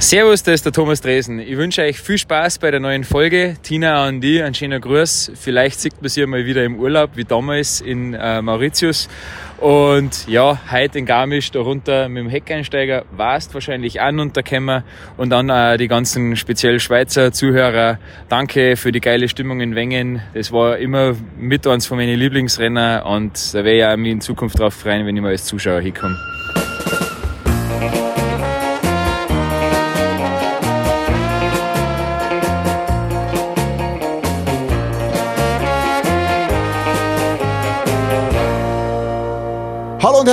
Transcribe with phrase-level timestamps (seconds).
[0.00, 1.40] Servus, das ist der Thomas Dresen.
[1.40, 3.56] Ich wünsche euch viel Spaß bei der neuen Folge.
[3.64, 5.32] Tina an die, ein schöner Gruß.
[5.34, 9.08] Vielleicht sieht man sie mal wieder im Urlaub, wie damals in äh, Mauritius.
[9.58, 14.84] Und ja, heute in Garmisch, da runter mit dem Heckeinsteiger, warst wahrscheinlich an unterkommen.
[15.16, 20.22] Und dann äh, die ganzen speziell Schweizer Zuhörer, danke für die geile Stimmung in Wengen.
[20.32, 24.20] Das war immer mit eins von meinen Lieblingsrenner und da wäre ich auch mich in
[24.20, 26.37] Zukunft drauf freuen, wenn ich mal als Zuschauer hinkomme.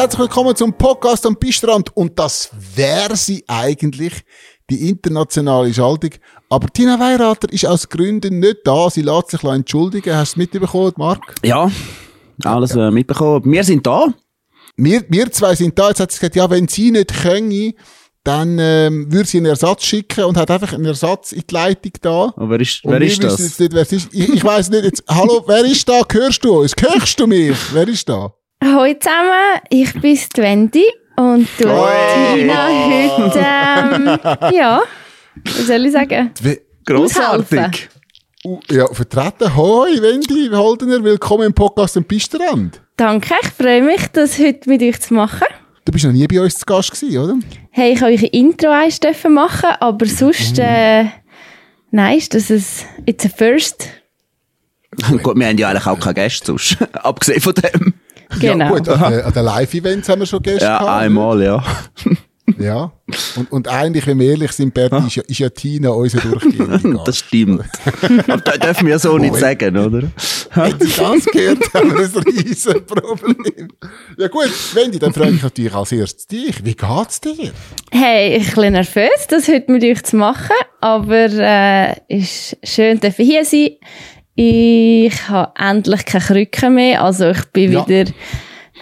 [0.06, 1.98] Herzlich willkommen zum Podcast am Pistrand.
[1.98, 4.14] Und das wäre sie eigentlich,
[4.70, 6.12] die internationale Schaltung.
[6.48, 8.88] Aber Tina Weirater ist aus Gründen nicht da.
[8.92, 10.16] Sie lässt sich entschuldigen.
[10.16, 11.34] Hast du es mitbekommen, Marc?
[11.44, 11.72] Ja,
[12.44, 13.52] alles äh, mitbekommen.
[13.52, 14.14] Wir sind da.
[14.78, 15.88] Wir, wir zwei sind da.
[15.88, 17.74] Jetzt hat sie gesagt, ja, wenn sie nicht können,
[18.24, 21.94] dann ähm, würde sie einen Ersatz schicken und hat einfach einen Ersatz in die Leitung
[22.02, 22.26] da.
[22.26, 23.40] Und wer ist, wer ist das?
[23.40, 24.14] Nicht, wer ist.
[24.14, 24.84] Ich, ich weiss nicht.
[24.84, 26.04] Jetzt, hallo, wer ist da?
[26.12, 26.76] Hörst du uns?
[26.80, 27.58] Hörst du mich?
[27.74, 28.32] Wer ist da?
[28.64, 30.86] Hallo zusammen, ich bin die Wendy
[31.18, 32.36] und du Hoi.
[32.36, 34.82] Tina heute, ähm, ja,
[35.44, 36.32] was soll ich sagen?
[36.86, 37.90] Grossartig.
[38.44, 39.56] Uh, ja, vertreten.
[39.56, 41.04] Hoi, Wendy Holdener.
[41.04, 42.82] Willkommen im Podcast am Pistrand.
[42.96, 45.48] Danke, ich freue mich, das heute mit euch zu machen.
[45.84, 47.36] Du bist noch nie bei uns zu Gast gewesen, oder?
[47.72, 51.06] Hey, ich habe euch ein Intro eins machen, aber sonst, äh,
[51.92, 52.64] nein, ist das ein,
[53.06, 53.90] it's a first.
[55.22, 56.78] Gut, wir haben ja eigentlich auch keine Gäste sonst.
[56.94, 57.94] Abgesehen von dem.
[58.40, 58.66] Genau.
[58.66, 61.02] Ja, gut, an, den- an den Live-Events haben wir schon Gäste Ja, gehabt.
[61.02, 61.64] einmal, ja.
[62.60, 62.92] Ja.
[63.38, 66.78] Und, und eigentlich, wenn wir ehrlich sind, Berti, ist ja, ist ja Tina unser durchgehender
[66.94, 67.08] Gast.
[67.08, 67.66] Das stimmt.
[68.28, 70.04] Aber das dürfen wir so nicht sagen, oder?
[70.54, 73.68] Wenn Sie das gehört, haben wir ein riesen Problem.
[74.20, 76.64] Ja gut, Wendy, dann frage ich natürlich als erstes dich.
[76.64, 77.52] Wie geht's dir?
[77.92, 82.58] Hey, ich bin ein bisschen nervös, das heute mit euch zu machen, aber äh, ist
[82.64, 83.70] schön, dass ich hier sein.
[84.36, 87.88] Ich habe endlich keine Krücken mehr, also ich bin Ja.
[87.88, 88.12] wieder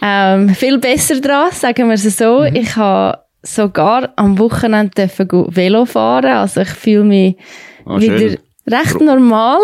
[0.02, 2.40] ähm, viel besser dran, sagen wir es so.
[2.42, 2.56] Mhm.
[2.56, 7.38] Ich habe sogar am Wochenende dürfen go Velo fahren, also ich fühle mich
[7.86, 8.38] Ah, wieder schön.
[8.68, 9.60] recht normal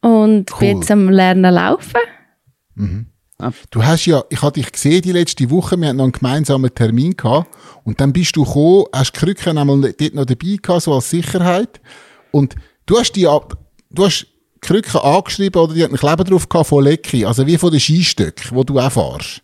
[0.00, 0.66] und bin Cool.
[0.80, 2.00] jetzt am Lernen laufen.
[3.70, 6.72] Du hast ja, ich hatte dich gesehen die letzte Woche, wir hatten noch einen gemeinsamen
[6.74, 7.48] Termin gehabt
[7.84, 11.10] und dann bist du gekommen, hast die Krücken einmal dort noch dabei gehabt, so als
[11.10, 11.80] Sicherheit
[12.30, 12.54] und
[12.86, 13.58] du hast die, ab-
[13.90, 14.26] du hast
[14.62, 17.80] Krücken angeschrieben oder die hat einen Kleber drauf gehabt von Lecki, also wie von den
[17.80, 19.42] Skistöcken, wo du auch fahrst.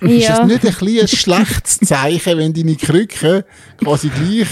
[0.00, 3.44] Ist das nicht ein, ein schlechtes Zeichen, wenn deine Krücken
[3.78, 4.48] quasi gleich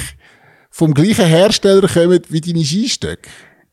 [0.70, 3.28] vom gleichen Hersteller kommen wie deine Skistöcke?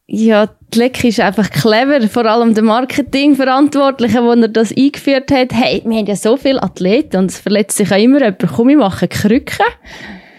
[0.08, 5.54] Ja, die Leck ist einfach clever, vor allem der Marketingverantwortliche, der das eingeführt hat.
[5.54, 8.46] Hey, wir haben ja so viele Athleten und es verletzt sich auch immer jemand.
[8.54, 9.66] Komm, ich mache Krücken.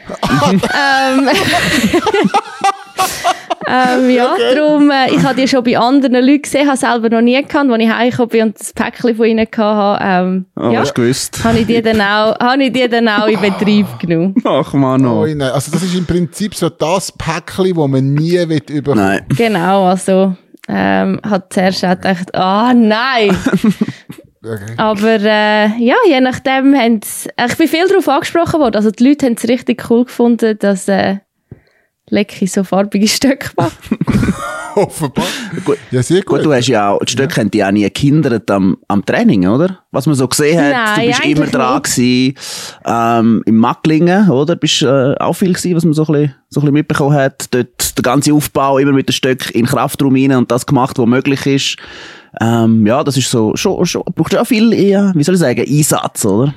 [0.52, 1.30] ähm,
[3.66, 7.20] ähm, ja, darum, äh, ich habe die schon bei anderen Leuten gesehen, habe selber noch
[7.20, 9.98] nie gekannt, als ich heimgekommen bin und das Päckchen von ihnen hatte.
[10.04, 11.42] Ähm, Oh, ja, hast du gewusst?
[11.44, 14.34] habe ich die dann auch, habe ich die dann auch in Betrieb genommen.
[14.44, 15.26] Ach, Mann, Oh, oh.
[15.26, 15.42] nein.
[15.42, 19.04] Also das ist im Prinzip so das Päckchen, das man nie will überkommen.
[19.04, 19.26] Nein.
[19.36, 20.34] Genau, also,
[20.68, 23.36] ähm, hat zuerst auch gedacht, ah, nein.
[24.44, 24.74] Okay.
[24.76, 28.74] Aber äh, ja, je nachdem haben sie, ich bin viel darauf angesprochen worden.
[28.74, 31.18] Also die Leute haben es richtig cool gefunden, dass äh,
[32.12, 33.78] Lecki so farbige Stöcke macht.
[34.74, 35.24] Offenbar.
[35.64, 35.78] Gut.
[35.90, 36.38] Ja, sehr gut.
[36.38, 39.46] Gut, du hast ja auch, die Stöcke haben dich auch nie gehindert am, am Training,
[39.46, 39.78] oder?
[39.92, 42.34] Was man so gesehen hat, Nein, du bist immer dran gewesen,
[42.84, 44.56] ähm, im Macklingen, oder?
[44.56, 47.46] Bist äh, auch viel gewesen, was man so ein bisschen, so ein bisschen mitbekommen hat.
[47.54, 51.06] Dort der ganze Aufbau immer mit den Stöcken in Kraftraum rein und das gemacht, was
[51.06, 51.76] möglich ist.
[52.40, 55.64] Ähm, ja, das ist so, schon, schon, braucht ja viel, eher, wie soll ich sagen,
[55.66, 56.54] Einsatz, oder?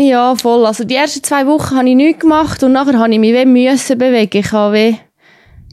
[0.00, 0.64] Ja, voll.
[0.64, 3.98] Also die ersten zwei Wochen habe ich nichts gemacht und nachher habe ich mich müssen
[3.98, 4.38] bewegen.
[4.38, 4.96] Ich habe wie,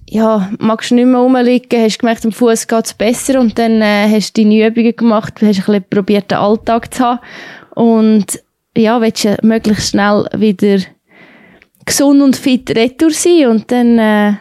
[0.10, 3.84] ja, magst du nicht mehr rumliegen, hast gemerkt, am Fuß geht es besser und dann
[3.84, 7.20] äh, hast du deine Übungen gemacht, hast ein bisschen probiert, den Alltag zu haben
[7.76, 8.42] und
[8.76, 10.80] ja, willst ja möglichst schnell wieder
[11.86, 14.34] gesund und fit retour sein und dann äh,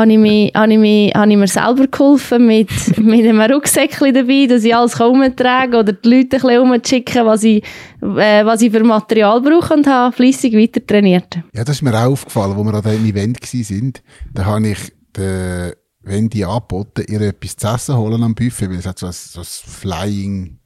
[0.00, 4.14] habe ich, mich, habe, ich mich, habe ich mir selber geholfen mit, mit einem Rucksäckchen
[4.14, 7.62] dabei, dass ich alles herumtrage oder die Leute ein bisschen herumschicken, was ich,
[8.02, 11.40] äh, was ich für Material brauche und habe fleissig weiter trainiert.
[11.52, 14.02] Ja, das ist mir auch aufgefallen, wo wir an diesem Event sind.
[14.32, 14.78] Da habe ich
[15.14, 19.12] der Wendy angeboten, ihr etwas zu essen holen am Buffet, weil es hat so ein,
[19.12, 20.60] so ein Flying,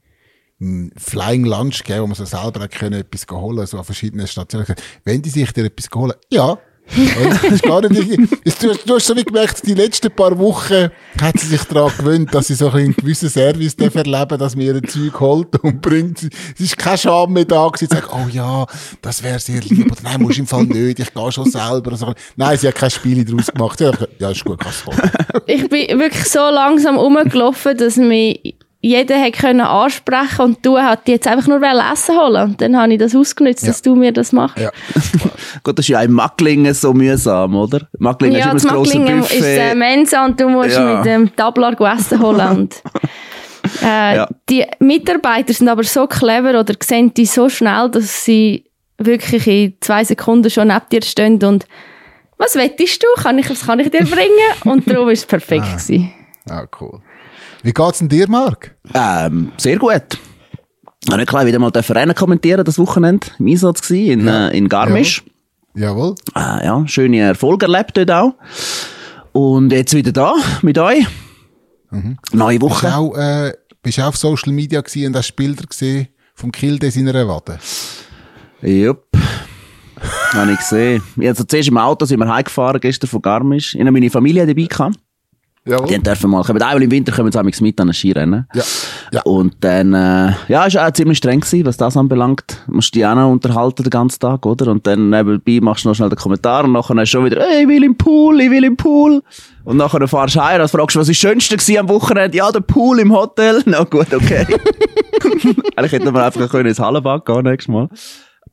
[0.61, 4.65] ein Flying Lunch gegeben, wo man so selber können, etwas holen so an verschiedenen Stationen.
[5.03, 8.17] Wenn die sich dir etwas holen, ja, Das ist gar nicht
[8.61, 10.89] du, hast, du hast so wie gemerkt, die letzten paar Wochen
[11.19, 14.75] hat sie sich daran gewöhnt, dass sie so ein einen gewissen Service erleben dass mir
[14.75, 16.23] ihr Zeug holt und bringt.
[16.23, 18.65] Es ist kein Scham mehr da zu sagen, oh ja,
[19.01, 21.95] das wäre sehr lieb, oder nein, muss im Fall nicht, ich gehe schon selber.
[21.95, 22.13] So.
[22.35, 23.79] Nein, sie hat kein Spiel daraus gemacht.
[24.19, 24.85] Ja, ist gut, kannst
[25.47, 28.55] Ich bin wirklich so langsam rumgelaufen, dass mich
[28.85, 32.93] jeder hat können ansprechen und du hat jetzt einfach nur Essen holen und dann habe
[32.93, 33.69] ich das ausgenutzt, ja.
[33.69, 34.59] dass du mir das machst.
[34.59, 34.69] Ja.
[35.63, 37.87] Gut, das ist ja in Macklingen so mühsam, oder?
[37.97, 40.97] Macklingen ja, ist immer das Macklingen ist äh, Mensa und du musst ja.
[40.97, 42.75] mit dem Tablar Essen holen und
[43.81, 44.29] äh, ja.
[44.47, 48.65] die Mitarbeiter sind aber so clever oder sehen die so schnell, dass sie
[48.99, 51.65] wirklich in zwei Sekunden schon neben dir stehen und
[52.37, 53.07] was wettest du?
[53.23, 54.29] Kann ich, was kann ich dir bringen?
[54.65, 55.65] Und darum war es perfekt.
[56.49, 56.53] Ah.
[56.53, 57.01] ah, cool.
[57.65, 58.75] Wie geht's denn dir, Marc?
[58.93, 60.19] Ähm, sehr gut.
[61.03, 64.49] Ich habe gleich wieder mal den Verein kommentieren, das Wochenende im Einsatz gewesen, in, ja.
[64.49, 65.23] äh, in Garmisch.
[65.73, 66.13] Jawohl.
[66.35, 68.35] Äh, ja, schöne Erfolge erlebt dort auch.
[69.31, 71.07] Und jetzt wieder da, mit euch.
[71.89, 72.19] Mhm.
[72.33, 72.85] Neue Woche.
[72.85, 76.51] Bist du auch, äh, bist auch auf Social Media gewesen und hast Bilder gesehen vom
[76.51, 77.57] Kilde seiner Wade?
[78.61, 79.07] Jupp.
[80.33, 81.01] habe ich gesehen.
[81.19, 83.73] Ich also zuerst im Auto sind wir heimgefahren, gestern von Garmisch.
[83.73, 84.99] Ich habe meine Familie dabei gehabt.
[85.67, 85.87] Jawohl.
[85.87, 88.47] Die dürfen mal, kommen einmal im Winter kommen sie mit an ein Skirennen.
[88.53, 88.63] Ja.
[89.11, 89.21] ja.
[89.23, 92.61] Und dann, äh, ja, ist auch ziemlich streng gewesen, was das anbelangt.
[92.67, 94.67] Du musst dich auch noch unterhalten den ganzen Tag, oder?
[94.67, 97.63] Und dann nebenbei machst du noch schnell den Kommentar und nachher du schon wieder, hey,
[97.63, 99.23] ich will im Pool, ich will im Pool.
[99.63, 102.37] Und nachher fahrst du heim und fragst, was ist das Schönste gewesen am Wochenende?
[102.37, 103.63] Ja, der Pool im Hotel.
[103.65, 104.45] Na gut, okay.
[105.75, 107.89] Eigentlich hätten wir einfach können ins Hallenbad gehen nächstes Mal.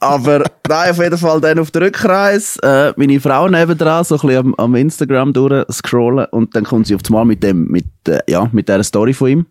[0.02, 4.20] Aber nein, auf jeden Fall dann auf der Rückreise, äh, meine Frau nebendran, so ein
[4.20, 8.19] bisschen am, am Instagram durchscrollen und dann kommt sie auf einmal mit dem, mit, äh,
[8.28, 9.46] ja, mit dieser Story von ihm.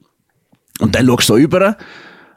[0.80, 1.77] Und dann schaust du so über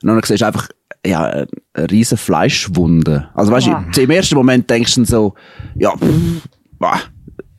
[0.02, 0.68] und dann siehst du einfach,
[1.04, 3.30] ja, eine riesen Fleischwunde.
[3.34, 4.00] Also weißt du, oh.
[4.00, 5.34] im ersten Moment denkst du so,
[5.74, 7.00] ja, pff, bah,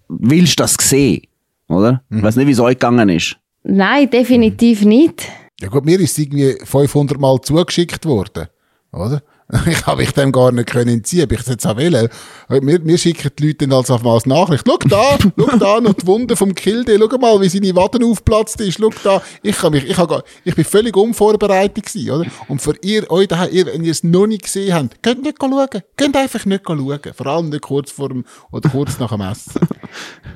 [0.08, 1.24] willst du das sehen?
[1.68, 2.02] Oder?
[2.10, 2.20] Mhm.
[2.20, 3.36] Ich weiß nicht, wie es euch gegangen ist.
[3.64, 5.28] Nein, definitiv nicht.
[5.60, 8.48] Ja gut, mir ist es irgendwie 500 Mal zugeschickt worden,
[8.94, 9.22] oder?
[9.68, 12.10] Ich habe mich dem gar nicht können entziehen, ich es jetzt auch wollen.
[12.50, 14.66] Mir, mir schicken die Leute dann als auf mal Nachricht.
[14.68, 18.60] Schau da, schau da, noch die Wunde vom Kilde, schau mal, wie seine Waden aufplatzt
[18.62, 19.22] ist, schau da.
[19.44, 22.30] Ich kann mich, ich habe, ich bin völlig unvorbereitet gewesen, oder?
[22.48, 25.38] Und für ihr, euch daheim, ihr, wenn ihr es noch nicht gesehen habt, könnt nicht
[25.40, 25.82] schauen.
[25.96, 27.00] Könnt einfach nicht schauen.
[27.16, 29.68] Vor allem nicht kurz vor dem, oder kurz nach dem Essen.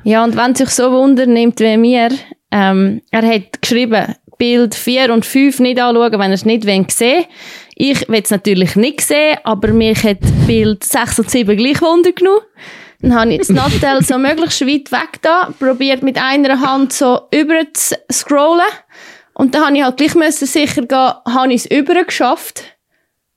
[0.03, 2.09] Ja, und wenn sich so Wunder nimmt wie mir,
[2.51, 7.25] ähm, er hat geschrieben, Bild 4 und 5 nicht anschauen, wenn er es nicht sehen
[7.81, 12.11] ich will es natürlich nicht sehen, aber mich hat Bild 6 und 7 gleich Wunder
[12.11, 12.41] genommen.
[12.99, 17.21] Dann habe ich das Nattel so möglichst weit weg da, probiert mit einer Hand so
[17.33, 18.67] über zu scrollen.
[19.33, 22.63] Und dann habe ich halt gleich müssen sicher gehen, habe ich es über geschafft.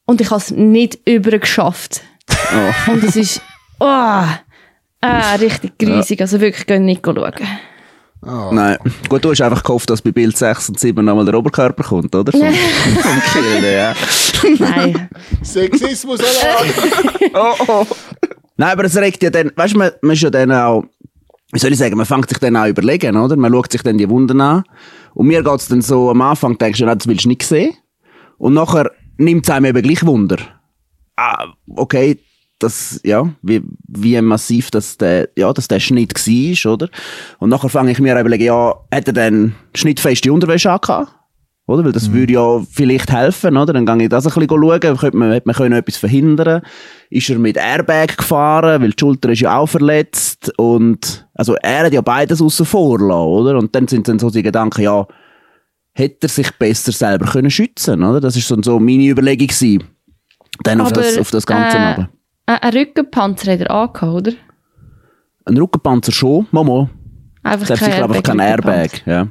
[0.07, 2.01] Und ich habe es nicht über geschafft.
[2.29, 2.93] Oh.
[2.93, 3.41] Und es ist,
[3.79, 6.21] oh, ah, richtig grusig.
[6.21, 7.33] Also wirklich, gehen nicht schauen.
[8.25, 8.51] Oh.
[8.53, 8.79] Nein.
[9.09, 12.15] Gut, du hast einfach gehofft, dass bei Bild 6 und 7 nochmal der Oberkörper kommt,
[12.15, 12.31] oder?
[12.31, 13.95] Vom, vom Kiel, ja.
[14.59, 15.09] Nein.
[15.43, 16.21] Sexismus
[17.35, 17.87] oh, oh.
[18.57, 20.85] Nein, aber es regt ja dann, weißt du, man, man ist ja dann auch,
[21.53, 23.37] wie soll ich sagen, man fängt sich dann auch überlegen, oder?
[23.37, 24.63] Man schaut sich dann die Wunden an.
[25.15, 27.75] Und mir geht's dann so, am Anfang denkst du, das willst du nicht sehen.
[28.39, 30.39] Und nachher nimmt es einem eben gleich Wunder.
[31.17, 32.19] Ah, okay,
[32.63, 36.89] das, ja, wie, wie massiv das der, ja, dass der Schnitt war, oder?
[37.39, 41.15] Und nachher fange ich mir an überlegen, ja, hat er denn schnittfeste Unterwäsche angehabt?
[41.67, 41.85] Oder?
[41.85, 42.15] Weil das mhm.
[42.15, 43.73] würde ja vielleicht helfen, oder?
[43.73, 46.63] Dann gehe ich das ein bisschen schauen, könnte man, hätte man können etwas verhindern
[47.09, 51.87] Ist er mit Airbag gefahren, weil die Schulter ist ja auch verletzt und, also er
[51.87, 53.59] hat ja beides aussen vor lassen, oder?
[53.59, 55.07] Und dann sind dann so die Gedanken, ja,
[55.93, 58.21] hätte er sich besser selber können schützen, oder?
[58.21, 59.85] Das ist so, so meine Überlegung gewesen.
[60.65, 62.07] Dann auf, das, auf das Ganze äh,
[62.47, 64.33] ein Rückenpanzer hat er angehabt, oder?
[65.45, 66.91] Ein Rückenpanzer schon, Mama.
[67.43, 68.91] Einfach kein sicher einfach kein Airbag.
[69.07, 69.29] Ja.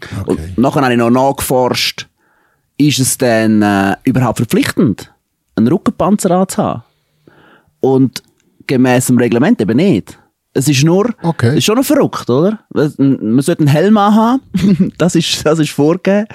[0.00, 0.14] Okay.
[0.26, 2.08] Und nachher habe ich noch nachgeforscht,
[2.76, 5.12] ist es denn äh, überhaupt verpflichtend,
[5.56, 6.82] einen Rückenpanzer anzuhaben?
[7.80, 8.22] Und
[8.66, 10.18] gemäß dem Reglement eben nicht.
[10.56, 11.48] Es ist nur, okay.
[11.48, 12.60] es ist schon noch verrückt, oder?
[12.70, 14.40] Man sollte einen Helm haben,
[14.98, 16.28] das ist, das ist vorgegeben.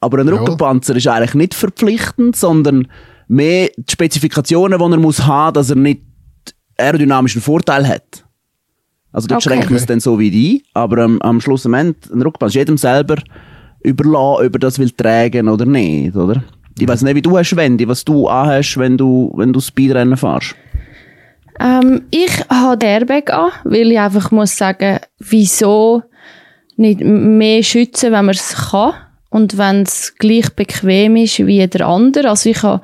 [0.00, 0.34] Aber ein ja.
[0.34, 2.88] Rückenpanzer ist eigentlich nicht verpflichtend, sondern
[3.28, 6.02] mehr die Spezifikationen, die er muss haben, dass er nicht
[6.76, 8.24] aerodynamischen Vorteil hat.
[9.12, 9.54] Also dort okay.
[9.54, 12.50] schränkt man es dann so wie die, aber ähm, am Schluss am Ende, ein Ruckband
[12.50, 13.16] ist jedem selber
[13.80, 16.42] überlassen, ob er das will tragen oder nicht, oder?
[16.78, 20.18] Ich weiß nicht, wie du hast, Wendy, was du anhast, wenn du, wenn du Speedrennen
[20.18, 20.54] fährst.
[21.58, 26.02] Ähm, ich habe den Airbag an, weil ich einfach muss sagen, wieso
[26.76, 28.92] nicht mehr schützen, wenn man es kann
[29.36, 32.30] und wenn es gleich bequem ist wie der andere.
[32.30, 32.80] Also ich habe,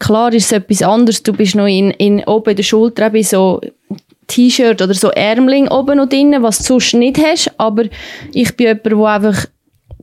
[0.00, 3.60] klar ist es etwas anderes, du bist noch in, in, oben der Schulter so
[4.26, 7.52] T-Shirt oder so Ärmling oben und innen, was du sonst nicht hast.
[7.58, 7.84] Aber
[8.32, 9.46] ich bin jemand, der einfach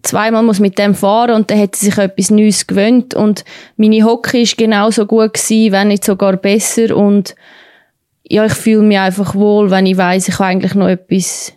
[0.01, 3.43] zweimal muss mit dem fahren und dann hat sie sich etwas Neues gewöhnt und
[3.75, 7.35] meine Hocke ist genauso gut gewesen, wenn nicht sogar besser und
[8.23, 11.51] ja, ich fühle mich einfach wohl, wenn ich weiß, ich habe eigentlich noch etwas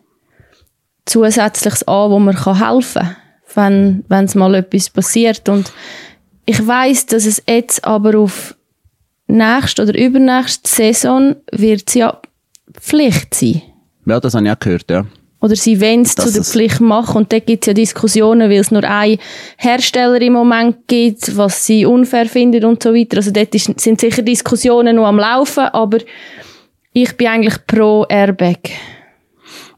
[1.07, 3.17] Zusätzliches an, wo mir helfen kann,
[3.55, 5.73] wenn es mal etwas passiert und
[6.45, 8.55] ich weiß, dass es jetzt aber auf
[9.27, 12.21] nächste oder übernächste Saison wird es ja
[12.73, 13.63] Pflicht sein.
[14.07, 15.05] Ja, das habe ich auch gehört, ja.
[15.41, 17.19] Oder sie wollen es zu der Pflicht machen.
[17.19, 19.19] Und da gibt es ja Diskussionen, weil es nur einen
[19.57, 23.19] Hersteller im Moment gibt, was sie unfair finden und so weiter.
[23.19, 25.99] Also dort ist, sind sicher Diskussionen noch am Laufen, aber
[26.93, 28.59] ich bin eigentlich pro Airbag.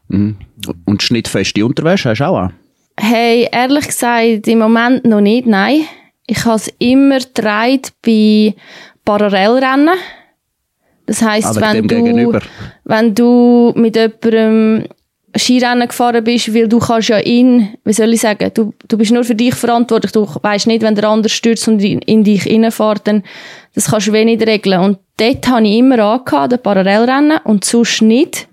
[0.07, 0.37] Mhm.
[0.85, 2.53] Und schnittfeste Unterwäsche hast du auch an?
[2.99, 5.81] Hey, ehrlich gesagt, im Moment noch nicht, nein.
[6.27, 8.53] Ich habe es immer getragen bei
[9.05, 9.95] Parallelrennen.
[11.05, 12.41] Das heisst, Ah, wenn du, gegenüber.
[12.85, 14.85] wenn du mit jemandem
[15.35, 19.11] Skirennen gefahren bist, weil du kannst ja in, wie soll ich sagen, du, du bist
[19.11, 20.11] nur für dich verantwortlich.
[20.11, 23.23] Du weißt nicht, wenn der andere stürzt und in, in dich reinfährt, dann
[23.73, 24.79] das kannst du wenig regeln.
[24.79, 28.47] Und dort habe ich immer angehabt, den Parallelrennen, und sonst nicht.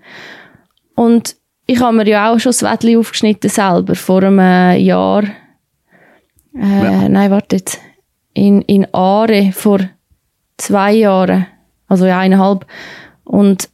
[0.95, 1.35] Und
[1.69, 5.23] ich habe mir ja auch schon das Wettli aufgeschnitten selber, vor einem äh, Jahr.
[6.55, 7.79] Äh, Nein, warte jetzt.
[8.33, 9.79] In, in Aare vor
[10.57, 11.45] zwei Jahren.
[11.87, 12.65] Also ja, eineinhalb.
[13.23, 13.69] Und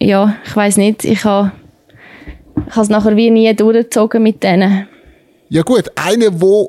[0.00, 1.52] ja, ich weiß nicht, ich habe
[2.66, 4.88] ich habe es nachher wie nie durchgezogen mit denen.
[5.50, 6.66] Ja gut, einer, der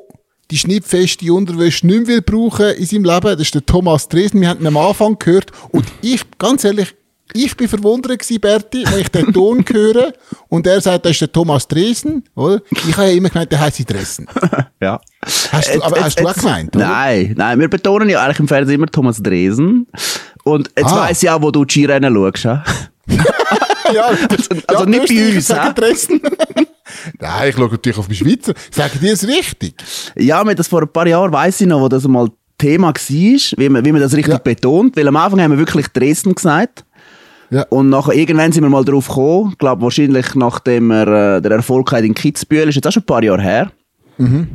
[0.50, 4.42] die schnittfeste Unterwäsche nicht mehr will brauchen in seinem Leben, das ist der Thomas Dresen.
[4.42, 6.94] Wir haben ihn am Anfang gehört und ich, ganz ehrlich,
[7.34, 10.12] ich bin verwundert gewesen, Berti, wenn ich den Ton höre
[10.48, 12.60] und er sagt, das ist der Thomas Dresen, oder?
[12.70, 14.26] Ich habe ja immer gemeint, der heisst Dresen.
[14.82, 14.98] Ja.
[15.52, 16.88] Hast du, aber hast du auch gemeint, oder?
[16.88, 19.86] Nein, nein, wir betonen ja eigentlich im Fernsehen immer Thomas Dresen.
[20.44, 21.02] Und jetzt Ah.
[21.08, 22.44] weiss ich auch, wo du Skirennen schaust.
[23.08, 23.24] Ja?
[23.92, 24.10] Ja,
[24.68, 25.48] also nicht bei uns?
[25.74, 26.20] Dresden.
[27.18, 28.54] Nein, ich schaue natürlich auf die Schweizer.
[28.70, 29.74] Sagen die es richtig?
[30.16, 32.94] Ja, mir das vor ein paar Jahren weiss ich noch, wo das mal Thema war,
[33.58, 34.38] wie man, wie man das richtig Ja.
[34.38, 34.96] betont.
[34.96, 36.84] Weil am Anfang haben wir wirklich Dresden gesagt.
[37.50, 37.62] Ja.
[37.70, 39.50] Und nachher, irgendwann sind wir mal drauf gekommen.
[39.52, 43.02] Ich glaube, wahrscheinlich nachdem wir äh, der Erfolg hatten in Kitzbühel, ist jetzt auch schon
[43.02, 43.72] ein paar Jahre her.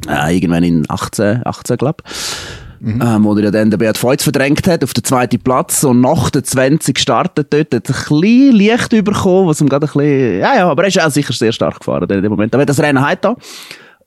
[0.08, 2.04] Äh, irgendwann in 18, 18 glaube
[3.02, 6.30] Ähm, wo er dann den Beat Feutz verdrängt hat auf den zweiten Platz und nach
[6.30, 10.40] der 20 gestartet dort, hat er ein bisschen Licht bekommen, was ihm gerade ein bisschen,
[10.40, 12.54] ja, ja, aber er ist auch sicher sehr stark gefahren in dem Moment.
[12.54, 13.36] Aber das Rennen heute da.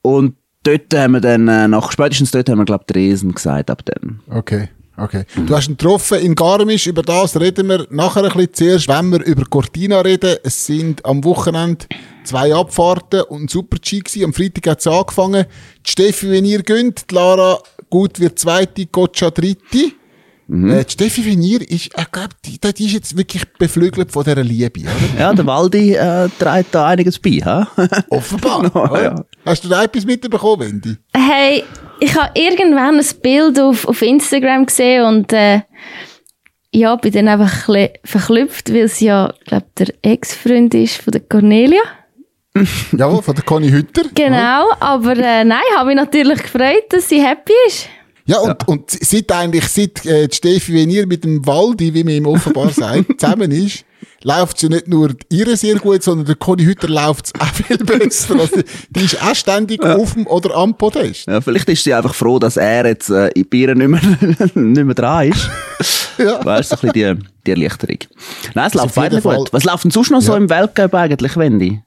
[0.02, 3.70] Und dort haben wir dann, äh, nach, spätestens dort haben wir, glaube ich, Dresden gesagt,
[3.70, 4.20] ab dann.
[4.30, 4.68] Okay,
[4.98, 5.24] okay.
[5.46, 9.10] Du hast ihn getroffen in Garmisch, über das reden wir nachher ein bisschen zuerst, wenn
[9.10, 10.36] wir über Cortina reden.
[10.42, 11.86] Es sind am Wochenende
[12.24, 14.24] zwei Abfahrten und ein Super-G gewesen.
[14.24, 15.46] Am Freitag hat es angefangen.
[15.86, 17.58] Die Steffi, wenn ihr gönnt, die Lara
[17.90, 19.92] gut wird zweite, Gotcha dritte.
[20.50, 24.42] Äh, die Steffi Venier ist, ich glaube, die, die ist jetzt wirklich beflügelt von dieser
[24.42, 25.20] Liebe, oder?
[25.20, 27.68] Ja, der Waldi äh, trägt da einiges bei, ha?
[28.08, 28.74] Offenbar.
[28.74, 29.02] Oder?
[29.02, 29.24] ja.
[29.44, 30.96] Hast du da etwas mitbekommen, Wendy?
[31.14, 31.64] Hey,
[32.00, 35.62] ich habe irgendwann ein Bild auf, auf Instagram gesehen und äh,
[36.72, 41.22] ja, bin dann einfach ein verklüpft, weil sie ja, glaube der Ex-Freund ist von der
[41.22, 41.80] Cornelia.
[42.92, 44.02] Jawohl, von der Conny Hütter.
[44.14, 47.88] Genau, aber äh, nein, habe mich natürlich gefreut, dass sie happy ist.
[48.26, 52.26] Ja, und, und seit eigentlich, seit äh, Steffi Venier mit dem Waldi, wie man ihm
[52.26, 53.84] offenbar sagt, zusammen ist,
[54.22, 57.46] läuft es ja nicht nur ihr sehr gut, sondern der Conny Hütter läuft es auch
[57.54, 58.34] viel besser.
[58.38, 58.60] Also,
[58.90, 61.26] die ist auch ständig auf dem oder am Podest.
[61.26, 64.00] Ja, vielleicht ist sie einfach froh, dass er jetzt äh, in Bieren nicht mehr,
[64.54, 65.48] nicht mehr dran ist.
[66.18, 66.44] Ja.
[66.44, 67.98] Weißt du, so ein bisschen die, die Erleichterung.
[68.54, 69.52] Nein, es läuft jeden beiden Fall- gut.
[69.52, 70.38] Was läuft denn sonst noch so Ja.
[70.38, 71.80] im Weltcup eigentlich, Wendy?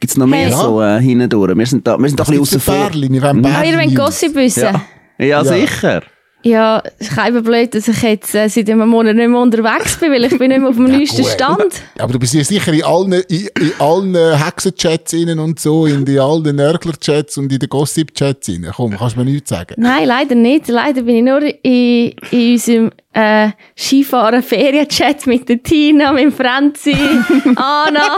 [0.00, 0.52] Gibt's noch mehr Hey.
[0.52, 1.56] so äh, hindurch?
[1.56, 2.74] Wir sind da, wir sind da ein bisschen außen vor.
[2.90, 3.10] Bärli?
[3.10, 3.96] Wir wollen Ah, ihr wollt Bärli-News.
[3.96, 4.62] Gossip wissen?
[4.62, 4.82] Ja.
[5.18, 5.44] ja, Ja.
[5.44, 6.02] sicher.
[6.44, 9.96] Ja, es ist eben blöd, dass ich jetzt äh, seit einem Monat nicht mehr unterwegs
[9.98, 11.30] bin, weil ich bin nicht mehr auf dem neuesten gut.
[11.32, 11.82] Stand.
[11.98, 15.86] Aber du bist ja sicher in allen, in, in allen äh, Hexenchats innen und so,
[15.86, 18.70] in die allen Nörgler-Chats und in den Gossip-Chats innen.
[18.74, 19.74] Komm, kannst du mir nichts sagen.
[19.78, 20.68] Nein, leider nicht.
[20.68, 26.94] Leider bin ich nur in, in unserem äh, Skifahren-Ferien-Chat mit der Tina, mit Franzi,
[27.56, 28.16] Anna.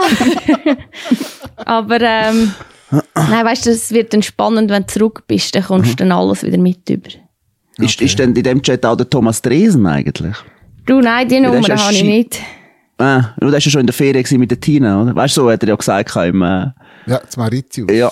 [1.55, 2.53] Aber ähm,
[3.15, 6.11] nein, weißt du, es wird dann spannend, wenn du zurück bist, dann kommst du dann
[6.11, 7.09] alles wieder mit über.
[7.77, 10.35] Ist, ist denn in dem Chat auch der Thomas Dresen eigentlich?
[10.85, 12.39] Du, nein, die Nummer ja habe ich nicht.
[12.97, 15.15] Ah, du warst ja schon in der Ferien gewesen mit der Tina, oder?
[15.15, 16.67] Weißt du, so hat er ja gesagt, im, äh,
[17.07, 17.91] Ja, das Mauritius.
[17.91, 18.11] ja.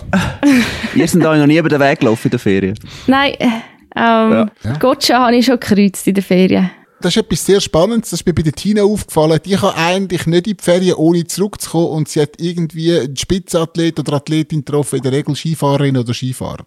[0.96, 2.80] Ihr sind da noch nie über den Weg gelaufen in der Ferien.
[3.06, 3.48] Nein, äh,
[3.96, 4.50] ähm,
[4.80, 6.72] Gotcha habe ich schon gekreuzt in der Ferien.
[7.02, 9.40] Das ist etwas sehr Spannendes, das ist mir bei der Tina aufgefallen.
[9.46, 14.00] Die kann eigentlich nicht in die Ferien, ohne zurückzukommen und sie hat irgendwie einen Spitzathlet
[14.00, 16.66] oder Athletin getroffen, in der Regel Skifahrerin oder Skifahrer.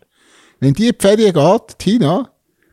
[0.60, 2.30] Wenn die in die Ferien geht, Tina,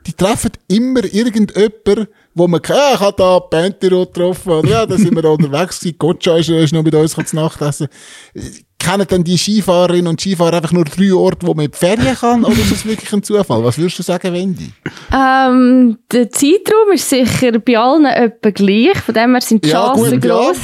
[0.07, 4.97] die treffen immer irgendjemanden, wo man, ja, ich habe da Pentiro getroffen, oder ja, da
[4.97, 7.87] sind wir unterwegs gewesen, Gotcha ist, ist noch mit uns zu Nacht essen.
[8.79, 12.15] Kennen dann die Skifahrerinnen und Skifahrer einfach nur drei Orte, wo man in die Ferien
[12.15, 13.61] kann, oder ist das wirklich ein Zufall?
[13.63, 14.71] Was würdest du sagen, Wendy?
[15.13, 19.87] Ähm, der Zeitraum ist sicher bei allen etwa gleich, von dem her sind die Ja,
[19.87, 20.35] Chancen gut, ja.
[20.35, 20.59] gross.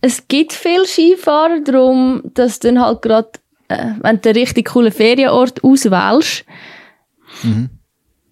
[0.00, 3.30] Es gibt viele Skifahrer, darum, dass du dann halt gerade,
[3.68, 6.44] äh, wenn du einen richtig coolen Ferienort auswählst,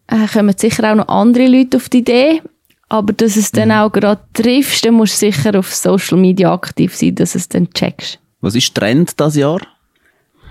[0.08, 2.42] äh, kommen sicher auch noch andere Leute auf die Idee.
[2.90, 6.96] Aber dass es dann auch gerade triffst, dann musst du sicher auf Social Media aktiv
[6.96, 8.18] sein, dass du es dann checkst.
[8.40, 9.60] Was ist Trend das Jahr?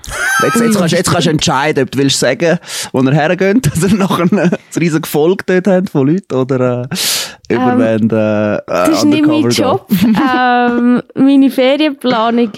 [0.43, 2.59] Jetzt, jetzt, kannst, jetzt kannst du entscheiden, ob du willst sagen,
[2.93, 4.29] wo ihr hergeht, dass ihr noch ein,
[4.75, 6.87] riesiges Gefolge dort habt von Leuten oder
[7.49, 9.87] äh, über Ähm, wenn, äh, Das ist nicht mein Job.
[9.91, 12.51] ähm, meine Ferienplanung,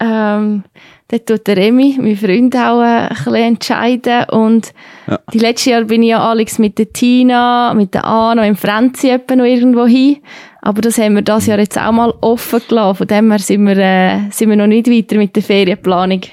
[0.00, 0.64] ähm,
[1.08, 4.24] da tut der Remy, mein Freund, auch äh, ein bisschen entscheiden.
[4.30, 4.72] Und
[5.06, 5.18] Ja.
[5.32, 9.10] die letzten Jahr bin ich ja Alex mit der Tina, mit der Anna, im Frenzy
[9.10, 10.18] etwa noch irgendwo hin.
[10.66, 12.96] Aber das haben wir das Jahr jetzt auch mal offen gelassen.
[12.96, 16.22] Von dem her sind wir, äh, sind wir noch nicht weiter mit der Ferienplanung.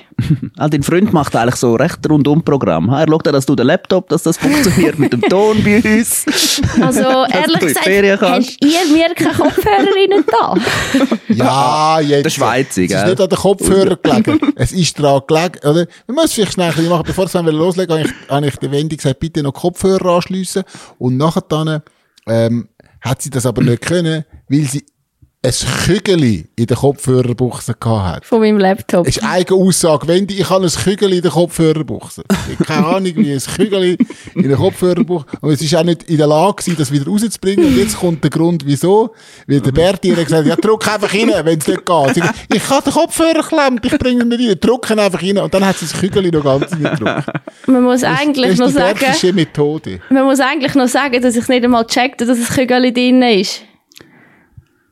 [0.58, 2.90] Ah, dein Freund macht eigentlich so recht rundum Programm.
[2.90, 6.26] Er schaut dass du den Laptop, dass das funktioniert mit dem Ton bei uns.
[6.82, 10.56] Also, ehrlich du in die gesagt, habt ihr mir keine Kopfhörerinnen da?
[11.28, 12.26] Ja, jetzt.
[12.26, 13.10] Der Schweizer, Es ist gell?
[13.10, 14.54] nicht an den Kopfhörer gelegen.
[14.56, 15.88] es ist daran gelegen, oder?
[16.06, 17.04] Wir müssen vielleicht schnell ein bisschen machen.
[17.06, 20.64] Bevor wir loslegen, habe ich, habe ich der Wendy gesagt, bitte noch Kopfhörer anschliessen.
[21.00, 21.82] Und nachher dann,
[22.28, 22.70] ähm,
[23.04, 24.86] hat sie das aber nicht können, weil sie
[25.46, 25.52] ein
[25.86, 28.26] Kügeli in der Kopfhörerbuchse gehabt hat.
[28.26, 29.06] Von meinem Laptop.
[29.06, 30.08] ist eigene Aussage.
[30.08, 32.24] Wendy, ich habe ein Kügeli in der Kopfhörerbuchse.
[32.50, 33.98] Ich keine Ahnung, wie ein Kügeli
[34.36, 35.26] in der Kopfhörerbuchse.
[35.42, 37.66] Und es ist auch nicht in der Lage gewesen, das wieder rauszubringen.
[37.66, 39.14] Und jetzt kommt der Grund, wieso.
[39.46, 42.16] Weil der Berti hat gesagt, ja, drück einfach rein, wenn es nicht geht.
[42.16, 44.58] Sagt, Ich habe den Kopfhörer geklemmt, ich bringe ihn nicht rein.
[44.62, 45.38] Drück ihn einfach rein.
[45.40, 47.28] Und dann hat sie das Kügeli noch ganz reingedrückt.
[47.68, 50.00] Man muss Das eigentlich ist noch die sagen, Methode.
[50.10, 53.62] man muss eigentlich noch sagen, dass ich nicht einmal checkte, dass ein Kügel drin ist.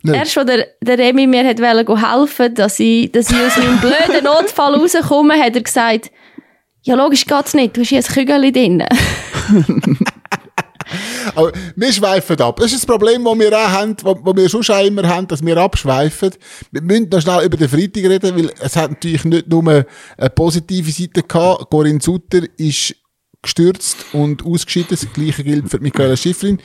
[0.04, 0.16] Nicht.
[0.16, 4.24] Erst, als der, der Remy mir hat helfen dass ich, dass ich aus meinem blöden
[4.24, 6.12] Notfall rauskomme, hat er gesagt,
[6.84, 8.84] ja, logisch geht's nicht, du hast hier ein Kügel drin.
[11.36, 12.58] Aber wir schweifen ab.
[12.58, 15.46] Das ist das Problem, das wir auch haben, wo, wo wir schon immer haben, dass
[15.46, 16.32] wir abschweifen.
[16.72, 19.86] Wir müssen noch schnell über den Freitag reden, weil es hat natürlich nicht nur eine
[20.32, 21.70] positive Seite gehabt.
[21.70, 22.96] Corinne Sutter ist
[23.42, 24.90] gestürzt und ausgeschieden.
[24.92, 26.60] Das Gleiche gilt für Michaela Schifrin.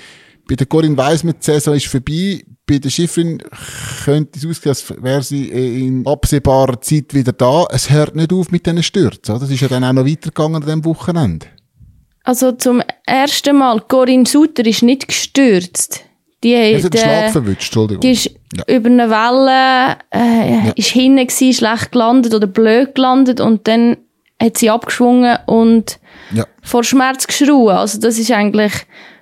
[0.48, 2.42] Bei der Corinne weiss man, die Saison ist vorbei.
[2.66, 3.42] Bei der Schifrin
[4.04, 7.66] könnte es aussehen, als wäre sie äh, in absehbarer Zeit wieder da.
[7.70, 9.38] Es hört nicht auf mit diesen Stürzen.
[9.38, 11.46] Das ist ja dann auch noch weitergegangen an diesem Wochenende.
[12.24, 16.02] Also zum ersten Mal, Corinne Sutter ist nicht gestürzt.
[16.42, 18.00] Die hat hat, einen Schlag äh, verwünscht, Entschuldigung.
[18.00, 18.64] die ist Ja.
[18.76, 23.96] über eine Welle, äh, ist hinten gewesen, schlecht gelandet oder blöd gelandet und dann
[24.42, 25.98] hat sie abgeschwungen und
[26.32, 26.44] Ja.
[26.62, 27.68] vor Schmerz geschrien.
[27.68, 28.72] Also das ist eigentlich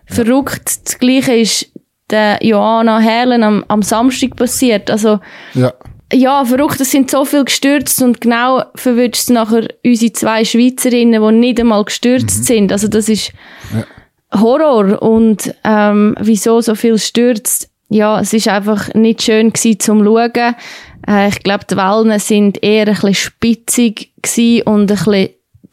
[0.07, 0.81] verrückt.
[0.85, 1.71] Das Gleiche ist
[2.11, 4.91] der Johanna Herlen am, am Samstag passiert.
[4.91, 5.21] Also
[5.55, 5.73] Ja.
[6.13, 11.33] ja, verrückt, es sind so viel gestürzt und genau verwünscht nachher unsere zwei Schweizerinnen, die
[11.39, 12.73] nicht einmal gestürzt sind.
[12.73, 13.33] Also das ist
[14.33, 17.71] Horror und ähm, wieso so viel stürzt.
[17.89, 20.57] Ja, es ist einfach nicht schön gewesen zum Schauen.
[21.07, 25.29] Äh, ich glaube, die Wellen sind eher ein bisschen spitzig gewesen und ein bisschen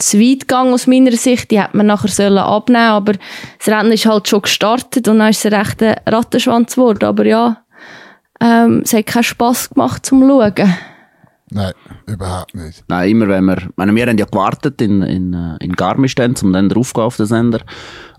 [0.09, 1.51] zu weit gegangen aus meiner Sicht.
[1.51, 3.13] Die hätte man nachher sollen abnehmen aber
[3.57, 7.05] das Rennen ist halt schon gestartet und dann ist es ein rechter Rattenschwanz geworden.
[7.05, 7.57] Aber ja,
[8.41, 10.73] ähm, es hat keinen Spass gemacht zum Schauen.
[11.53, 11.73] Nein,
[12.07, 12.83] überhaupt nicht.
[12.87, 16.15] Nein, immer wenn wir, ich meine, wir haben ja gewartet in, in, äh, in Garmisch
[16.15, 17.59] dann, um dann draufzugehen auf den Sender.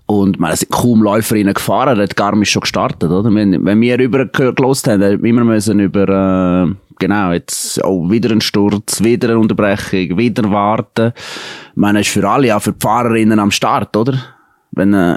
[0.05, 3.35] Und, ich meine, es sind kaum Läuferinnen gefahren, hat Garmisch schon gestartet, oder?
[3.35, 8.11] Wenn, wenn wir rüber gelost haben, haben wir immer müssen über, äh, genau, jetzt, oh,
[8.11, 11.13] wieder ein Sturz, wieder eine Unterbrechung, wieder warten.
[11.17, 14.19] Ich meine, ist für alle, auch für die Fahrerinnen am Start, oder?
[14.71, 15.17] Wenn, äh,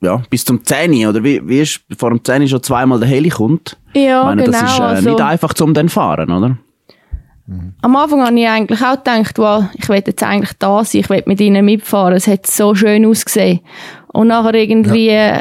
[0.00, 3.30] ja, bis zum 10 oder wie, wie ist, vor dem 10 schon zweimal der Heli
[3.30, 3.76] kommt.
[3.94, 6.58] Ja, ich meine, das genau, ist äh, also- nicht einfach zum dann fahren, oder?
[7.80, 11.08] Am Anfang habe ich eigentlich auch gedacht, wow, ich will jetzt eigentlich da sein, ich
[11.08, 12.12] will mit ihnen mitfahren.
[12.12, 13.60] Es hat so schön ausgesehen.
[14.12, 15.40] Und nachher irgendwie äh,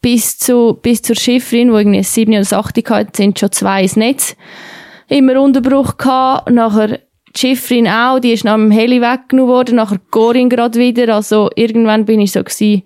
[0.00, 3.96] bis, zu, bis zur Schifferin, wo irgendwie 7 oder 8 hatte, sind schon zwei ins
[3.96, 4.36] Netz.
[5.08, 6.50] Immer Unterbruch gehabt.
[6.50, 6.98] Nachher
[7.34, 9.76] die Schifferin auch, die ist nach dem Heli weggenommen worden.
[9.76, 11.14] Nachher Corin gerade wieder.
[11.14, 12.82] Also irgendwann bin ich so gewesen,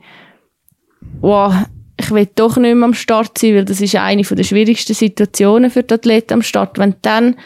[1.21, 1.55] wow,
[1.99, 5.71] ich will doch nicht mehr am Start sein, weil das ist eine der schwierigsten Situationen
[5.71, 6.79] für die Athleten am Start.
[6.79, 7.37] Wenn du dann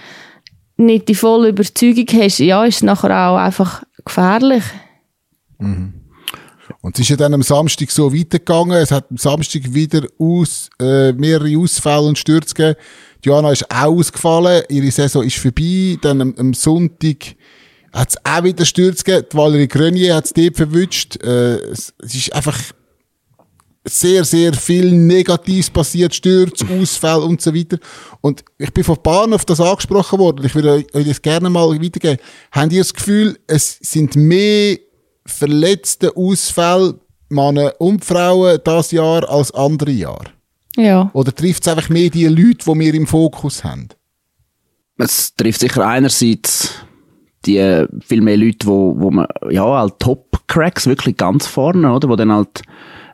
[0.77, 4.65] nicht die volle Überzeugung hast, ja, ist es nachher auch einfach gefährlich.
[6.87, 8.77] Und es ist ja dann am Samstag so weitergegangen.
[8.77, 12.79] Es hat am Samstag wieder aus, äh, mehrere Ausfälle und Stürze gegeben.
[13.25, 14.63] Diana ist auch ausgefallen.
[14.69, 15.99] Ihre Saison ist vorbei.
[16.01, 17.35] Dann am, am Sonntag
[17.93, 19.27] hat es auch wieder Stürze gegeben.
[19.33, 21.21] Die Valerie Grenier hat es dort verwünscht.
[21.25, 22.57] Äh, es, es ist einfach,
[23.89, 27.79] sehr, sehr viel Negatives passiert, Stürze, Ausfälle und so weiter.
[28.21, 30.45] Und ich bin von Bahn auf das angesprochen worden.
[30.45, 32.19] Ich würde euch das gerne mal weitergeben.
[32.53, 34.79] Habt ihr das Gefühl, es sind mehr
[35.27, 40.25] verletzte Ausfälle Männer und Frauen das Jahr als andere Jahr?
[40.77, 41.11] Ja.
[41.13, 43.89] Oder trifft es einfach mehr die Leute, die wir im Fokus haben?
[44.99, 46.87] Es trifft sicher einerseits
[47.47, 52.09] die äh, viel mehr Leute, wo, wo man, ja, halt Top-Cracks, wirklich ganz vorne, oder?
[52.09, 52.63] Wo dann halt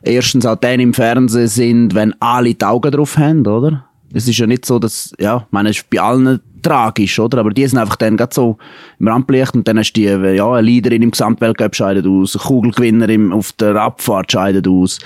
[0.01, 3.85] erstens auch dann im Fernsehen sind, wenn alle die Augen drauf haben, oder?
[4.13, 7.39] Es ist ja nicht so, dass, ja, ich meine, es ist bei allen tragisch, oder?
[7.39, 8.57] Aber die sind einfach dann gerade so
[8.99, 12.41] im Rampenlicht und dann hast du die, ja, eine Leaderin im Gesamtweltcup scheidet aus, ein
[12.41, 14.99] Kugelgewinner im, auf der Abfahrt scheidet aus.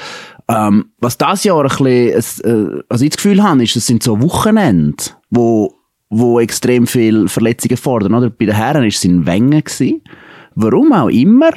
[0.48, 4.04] Ähm, was das Jahr ein bisschen, äh, was ich das Gefühl habe, ist, es sind
[4.04, 5.74] so Wochenende, wo,
[6.10, 8.30] wo extrem viel Verletzungen fordern, oder?
[8.30, 9.64] Bei den Herren ist es in Wengen.
[10.56, 11.50] Warum auch immer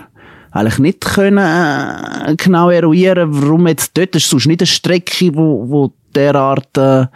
[0.53, 5.69] eigentlich nicht können äh, genau eruieren, warum jetzt dort ist sonst nicht eine Strecke, wo,
[5.69, 7.07] wo derart äh,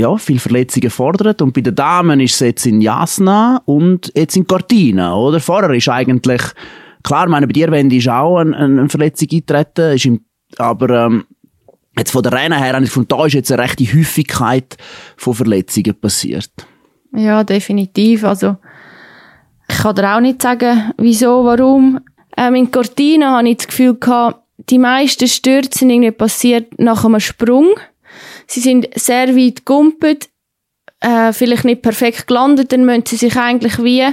[0.00, 1.42] ja, viel Verletzungen fordert.
[1.42, 5.40] Und bei den Damen ist es jetzt in Jasna und jetzt in Cortina, oder?
[5.40, 6.42] Vorher ist eigentlich,
[7.02, 10.24] klar, meine, bei dir, Wendy, ist auch eine, eine Verletzung eingetreten, ist im,
[10.58, 11.24] aber ähm,
[11.96, 14.76] jetzt von der Rennen her, von da ist jetzt eine rechte Häufigkeit
[15.16, 16.50] von Verletzungen passiert.
[17.14, 18.24] Ja, definitiv.
[18.24, 18.56] Also,
[19.68, 22.00] ich kann dir auch nicht sagen, wieso, warum.
[22.36, 27.04] Ähm, in Cortina hatte ich das Gefühl gehabt, die meisten Stürze sind irgendwie passiert nach
[27.04, 27.68] einem Sprung.
[28.52, 30.28] Sie sind sehr weit gumpet,
[31.00, 34.06] äh, vielleicht nicht perfekt gelandet, dann müssen sie sich eigentlich wie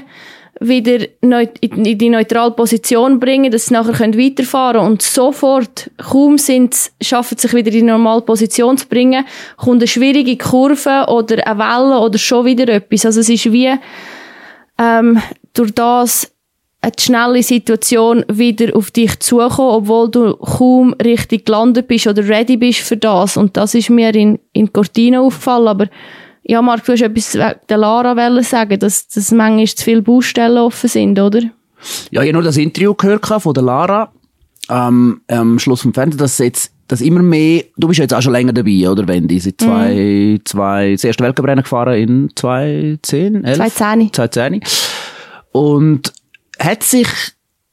[0.62, 4.91] wieder in die neutrale Position bringen, dass sie nachher weiterfahren können.
[4.91, 9.25] Und sofort, kaum sind sie, schaffen sie sich wieder in die normale Position zu bringen,
[9.58, 13.06] kommt eine schwierige Kurve oder eine Welle oder schon wieder etwas.
[13.06, 13.73] Also es ist wie,
[14.78, 15.21] ähm,
[15.54, 16.32] durch das
[16.82, 22.56] eine schnelle Situation wieder auf dich zukommen, obwohl du kaum richtig gelandet bist oder ready
[22.56, 23.36] bist für das.
[23.36, 25.68] Und das ist mir in, in Cortina aufgefallen.
[25.68, 25.88] Aber
[26.44, 27.32] ja, Marc, du hast etwas
[27.70, 31.42] der Lara sagen, dass, dass manchmal zu viele Baustellen offen sind, oder?
[32.12, 34.12] Ja, ich habe nur das Interview gehört von der Lara
[34.70, 38.34] ähm, am Schluss vom Fernsehen, dass jetzt dass immer mehr, du bist jetzt auch schon
[38.34, 39.39] länger dabei, oder Wendy?
[39.39, 40.42] Seit zwei, mhm.
[40.44, 43.58] zwei, das erste Weltcuprennen gefahren in 2010, 11?
[43.58, 44.13] 2010.
[44.13, 44.62] 2010.
[45.52, 46.12] Und
[46.60, 47.08] hat sich,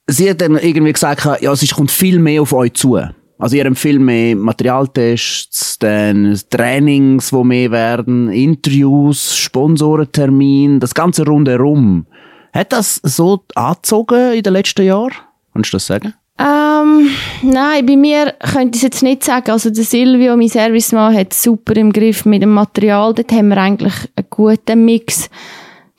[0.07, 2.99] sie hat dann irgendwie gesagt, ja, es kommt viel mehr auf euch zu.
[3.39, 11.27] Also ihr habt viel mehr Materialtests, dann Trainings, wo mehr werden, Interviews, Sponsorentermin, das ganze
[11.27, 12.07] rundherum.
[12.55, 15.13] Hat das so angezogen in den letzten Jahren?
[15.53, 16.15] Kannst du das sagen?
[16.39, 17.11] Ähm,
[17.43, 19.51] nein, bei mir könnte ich es jetzt nicht sagen.
[19.51, 23.15] Also der Silvio, mein Servicemann, hat super im Griff mit dem Material.
[23.15, 25.31] Dort haben wir eigentlich einen guten Mix.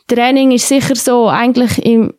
[0.08, 2.13] Training ist sicher so, eigentlich im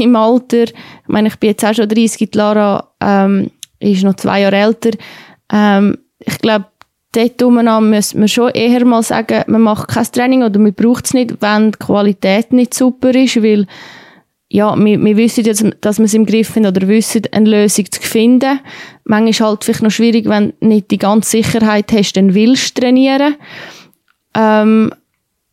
[0.00, 0.74] im Alter, ich
[1.06, 4.90] meine, ich bin jetzt auch schon 30, die Lara ähm, ist noch zwei Jahre älter.
[5.52, 6.66] Ähm, ich glaube,
[7.12, 11.06] dort umeinander müssen wir schon eher mal sagen, man macht kein Training oder man braucht
[11.06, 13.66] es nicht, wenn die Qualität nicht super ist, weil
[14.48, 17.90] ja, wir, wir wissen jetzt, dass wir es im Griff haben oder wissen, eine Lösung
[17.90, 18.60] zu finden.
[19.04, 22.34] Manchmal ist es halt vielleicht noch schwierig, wenn du nicht die ganze Sicherheit hast, dann
[22.34, 23.34] willst du trainieren.
[24.34, 24.92] Ähm,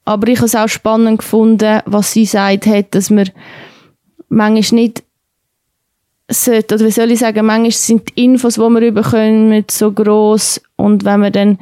[0.05, 3.25] aber ich habe es auch spannend gefunden, was sie gesagt hat, dass wir
[4.33, 5.03] manchmal nicht
[6.29, 9.91] sollte, oder wie soll ich sagen, manchmal sind die Infos, die wir bekommen, nicht so
[9.91, 11.59] gross und wenn man dann,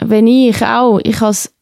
[0.00, 1.52] wenn ich auch, ich habe es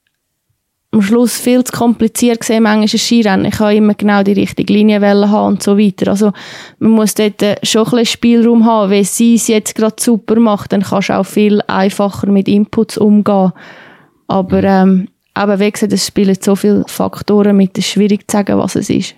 [0.92, 3.46] am Schluss viel zu kompliziert gesehen, manchmal ein Skirennen.
[3.46, 6.10] Ich habe immer genau die richtige Linie haben und so weiter.
[6.10, 6.32] Also
[6.78, 8.90] man muss dort äh, schon ein bisschen Spielraum haben.
[8.90, 12.96] Wenn sie es jetzt gerade super macht, dann kannst du auch viel einfacher mit Inputs
[12.96, 13.52] umgehen.
[14.26, 18.38] Aber ähm, aber wie gesagt, es spielen so viele Faktoren mit, es ist schwierig zu
[18.38, 19.14] sagen, was es ist.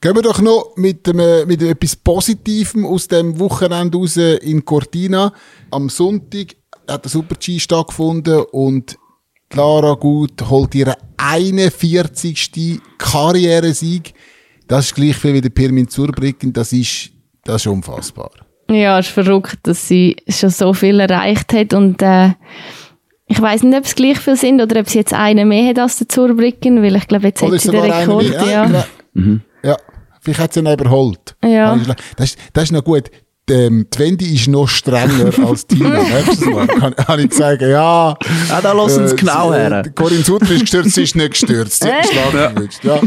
[0.00, 5.32] Gehen wir doch noch mit, einem, mit etwas Positivem aus dem Wochenende raus in Cortina.
[5.70, 6.56] Am Sonntag
[6.88, 8.96] hat der Super-G stattgefunden und
[9.48, 12.80] Clara Gut holt ihren 41.
[12.98, 14.12] Karrieresieg.
[14.68, 16.52] Das ist gleich viel wie der Pirmin Zurbrücken.
[16.52, 17.10] Das ist,
[17.44, 18.30] das ist unfassbar.
[18.70, 22.32] Ja, es ist verrückt, dass sie schon so viel erreicht hat und äh,
[23.28, 25.78] ich weiß nicht, ob es gleich viel sind oder ob sie jetzt einen mehr hat
[25.78, 28.24] als der Zurbrücken, weil ich glaube, jetzt hat sie den Rekord.
[28.24, 28.66] Ja.
[28.66, 28.86] ja.
[29.14, 29.42] Mhm.
[29.66, 29.76] Ja,
[30.20, 31.36] vielleicht hat sie ihn überholt.
[31.44, 31.76] Ja.
[32.16, 33.10] Das, das ist noch gut.
[33.48, 36.02] Ähm, die Wendy ist noch strenger als Tina.
[36.64, 38.16] Kann, kann ich sagen, ja.
[38.48, 39.84] Ja, da lassen äh, sie genau her.
[39.94, 41.82] Corinne Sutter ist gestürzt, sie ist nicht gestürzt.
[41.82, 42.52] Sie hat ja.
[42.82, 43.00] ja.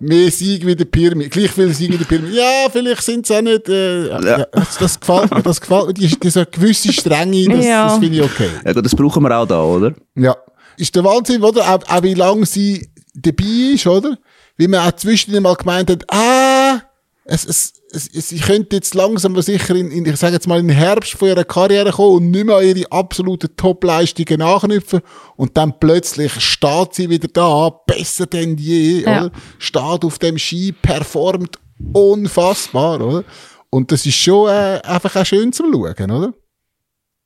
[0.00, 1.30] Mehr Sieg wie der Pyramid.
[1.30, 2.32] Gleich viel Sieg wie der Pyramid.
[2.32, 4.46] Ja, vielleicht sind sie auch nicht, äh, ja.
[4.50, 5.94] das, das, gefällt mir, das gefällt mir.
[5.94, 7.84] Die, diese gewisse Strenge, das, ja.
[7.84, 8.48] das finde ich okay.
[8.64, 9.92] Ja, das brauchen wir auch da, oder?
[10.16, 10.34] Ja.
[10.78, 11.68] Ist der Wahnsinn, oder?
[11.68, 14.16] Auch, auch wie lange sie dabei ist, oder?
[14.56, 16.80] Wie man auch zwischendurch mal gemeint hat, ah,
[17.24, 20.48] es, es, es, es, sie könnte jetzt langsam aber sicher in, in, ich sage jetzt
[20.48, 24.40] mal, in den Herbst von ihrer Karriere kommen und nicht mehr an ihre absoluten Top-Leistungen
[24.40, 25.00] nachknüpfen
[25.36, 29.20] und dann plötzlich steht sie wieder da, besser denn je, Ja.
[29.26, 29.32] oder?
[29.58, 31.58] Steht auf dem Ski, performt
[31.92, 33.24] unfassbar, oder?
[33.70, 36.34] Und das ist schon äh, einfach auch schön zum Schauen, oder?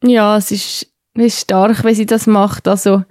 [0.04, 2.68] Ja, es ist, es ist stark, wie sie das macht.
[2.68, 3.02] Also,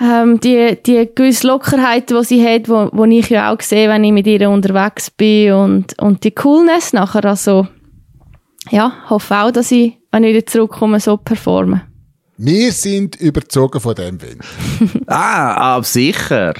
[0.00, 4.04] ähm, die, die gewisse Lockerheit, die sie hat, wo, wo ich ja auch sehe, wenn
[4.04, 7.68] ich mit ihr unterwegs bin und, und die Coolness nachher, also,
[8.70, 11.82] ja, hoffe auch, dass ich, wenn ich wieder zurückkomme, so performe.
[12.36, 14.42] Wir sind überzogen von dem Wind.
[15.06, 16.54] Ah, aber sicher.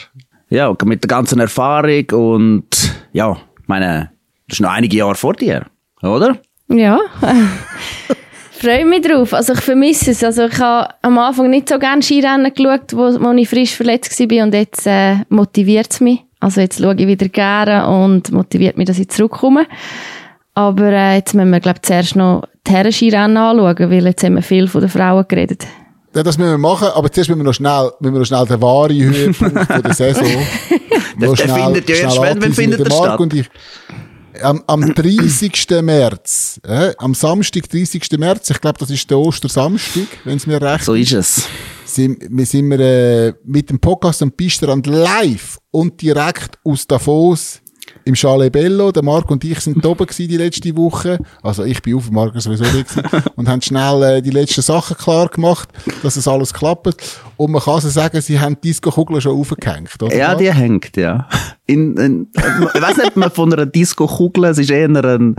[0.48, 4.12] Ja, mit der ganzen Erfahrung und ja, ich meine,
[4.46, 5.66] das ist noch einige Jahre vor dir,
[6.02, 6.38] oder?
[6.68, 7.00] Ja.
[8.64, 9.34] Freue mich drauf.
[9.34, 10.24] Also ich vermisse es.
[10.24, 14.18] Also ich habe am Anfang nicht so gerne Skirennen geschaut, wo, wo ich frisch verletzt
[14.18, 16.20] war und jetzt äh, motiviert es mich.
[16.40, 19.66] Also jetzt schaue ich wieder gerne und motiviert mich, dass ich zurückkomme.
[20.54, 24.36] Aber äh, jetzt müssen wir, glaube ich, zuerst noch die Herren-Skirennen anschauen, weil jetzt haben
[24.36, 25.66] wir viel von den Frauen geredet.
[26.14, 28.46] Ja, das müssen wir machen, aber zuerst müssen wir noch schnell, müssen wir noch schnell
[28.46, 30.24] den wahren Höhepunkt der Saison.
[31.20, 33.50] Der- noch der findet ja erst, wenn- wenn findet Der er Marc statt?
[34.42, 35.66] Am, am 30.
[35.82, 38.18] März, äh, am Samstag, 30.
[38.18, 41.46] März, ich glaube, das ist der Ostersamstag, wenn es mir recht So ist es.
[41.84, 47.60] sind, wir sind wir, äh, mit dem Podcast am Pisterrand live und direkt aus Davos
[48.04, 48.92] im Chalet Bello.
[48.92, 51.18] Der Marc und ich sind oben gewesen die letzte Woche.
[51.42, 52.86] Also ich bin auf, Marc ist sowieso nicht.
[53.36, 55.68] Und haben schnell äh, die letzten Sachen klar gemacht,
[56.02, 56.94] dass es alles klappt.
[57.36, 60.14] Und man kann so sagen, sie haben die Disco-Kugel schon aufgehängt, oder?
[60.14, 61.28] Ja, die hängt, ja.
[61.66, 62.26] In, in,
[62.74, 65.34] ich weiß nicht, man von einer Disco-Kugel, es ist eher ein,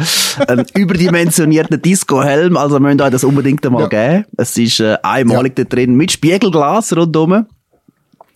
[0.47, 3.88] ein überdimensionierter Disco-Helm, also wir müssen euch das unbedingt einmal Ja.
[3.89, 4.25] geben.
[4.35, 7.45] Es ist äh, einmalig da drin, mit Spiegelglas rundherum.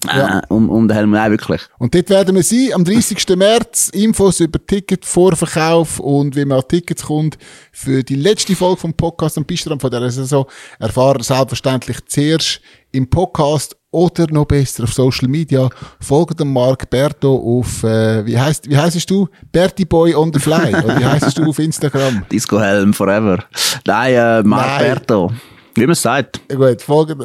[0.06, 0.40] Ja.
[0.40, 1.62] Äh, um, um den Helm, nein, wirklich.
[1.78, 3.36] Und dort werden wir sein, am 30.
[3.36, 7.38] März, Infos über Ticket, Vorverkauf und wie man an Tickets kommt
[7.74, 10.46] für die letzte Folge vom Podcast am Pistrand von dieser Saison.
[10.80, 15.68] Erfahren selbstverständlich zuerst im Podcast oder noch besser auf Social Media.
[16.00, 19.28] Folgt dem Marc Berto auf, äh, wie heißt, wie heisst du?
[19.52, 20.76] Berti Boy on the Fly.
[20.76, 22.24] Oder wie heisst du auf Instagram?
[22.32, 23.44] Disco-Helm forever.
[23.86, 24.80] Nein, äh, Marc Nein.
[24.80, 25.34] Berto.
[25.76, 26.40] Wie man es sagt.
[26.50, 27.16] Ja, gut, folgt,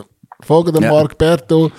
[0.43, 0.91] folgt dem Ja.
[0.91, 1.71] Marc Berto.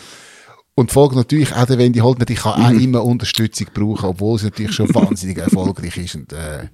[0.77, 4.45] Und folgt natürlich auch der Wendy Holtner, die kann auch immer Unterstützung brauchen, obwohl sie
[4.47, 6.67] natürlich schon wahnsinnig erfolgreich ist und äh,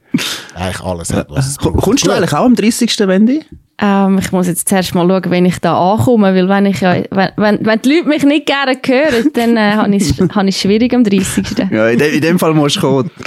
[0.56, 1.84] eigentlich alles hat, was es Ko- braucht.
[1.84, 2.98] Kommst du eigentlich auch am 30.
[3.02, 3.44] Wendy?
[3.84, 6.98] Ähm, ich muss jetzt zuerst mal schauen, wenn ich da ankomme, weil wenn ich ja,
[7.10, 10.50] wenn, wenn, wenn die Leute mich nicht gerne hören, dann äh, habe ich es habe
[10.50, 11.46] ich es schwierig am 30.
[11.72, 13.12] Ja, in, de, in dem Fall musst du kommen.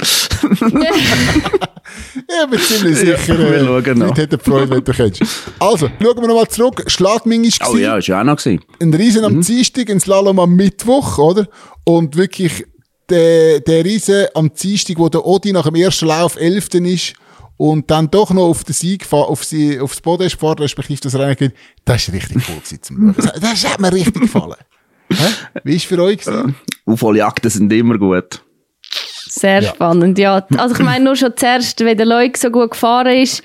[2.29, 4.07] Ja, bin ziemlich Ja, sicher, wir äh, schauen noch.
[4.07, 5.21] Leute hätten Freude, wenn du kennst.
[5.59, 6.83] Also, schauen wir nochmal zurück.
[6.87, 8.61] Schladming war Oh ja, ist ja auch noch gewesen.
[8.81, 11.47] ein Riesen am Dienstag, ein Slalom am Mittwoch, oder?
[11.83, 12.65] Und wirklich
[13.09, 17.13] der, der Riesen am Dienstag, wo der Odi nach dem ersten Lauf Elften ist
[17.57, 21.35] und dann doch noch auf den Sieg, auf sie, aufs Podest fährt, respektive das Rennen
[21.35, 21.53] geht,
[21.85, 23.15] das ist richtig cool gewesen zum Schauen.
[23.17, 24.55] Das, das hat mir richtig gefallen.
[25.11, 25.25] Hä?
[25.63, 26.55] Wie ist für euch gewesen?
[26.85, 28.41] Aufholjagden sind immer gut.
[29.27, 29.69] Sehr Ja.
[29.73, 30.45] spannend, ja.
[30.57, 33.43] Also ich meine nur schon zuerst, wenn der Leuk so gut gefahren ist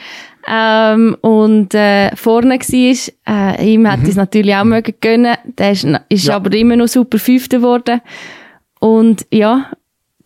[0.48, 5.36] ähm, und äh, vorne war, äh, ihm hätte es natürlich auch mögen gönnen.
[5.58, 6.36] Der ist, ist Ja.
[6.36, 8.00] aber immer noch super Fünfter geworden.
[8.78, 9.70] Und ja,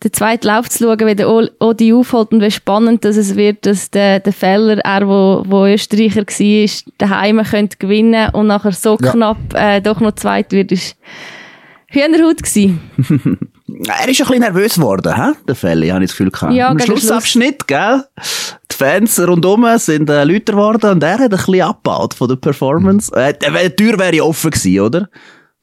[0.05, 3.65] den zweiten Lauf zu schauen, wie der Odi aufholt und wie spannend dass es wird,
[3.65, 8.97] dass der, der Feller, er, wo, wo Österreicher war, daheim könnte gewinnen und nachher so
[9.01, 9.11] Ja.
[9.11, 10.95] knapp äh, doch noch zweit wird, ist
[11.87, 12.79] Hühnerhaut gewesen.
[13.67, 15.31] Er ist ein bisschen nervös geworden, hä?
[15.47, 16.53] der Feli, habe ich das Gefühl gehabt.
[16.53, 16.85] Ja, Schluss.
[16.99, 18.03] Schlussabschnitt, gell?
[18.71, 22.35] Die Fans rundum sind äh, lauter geworden und er hat ein bisschen abgebaut von der
[22.35, 23.11] Performance.
[23.15, 25.09] Äh, die die Tür wäre ja offen gewesen, oder?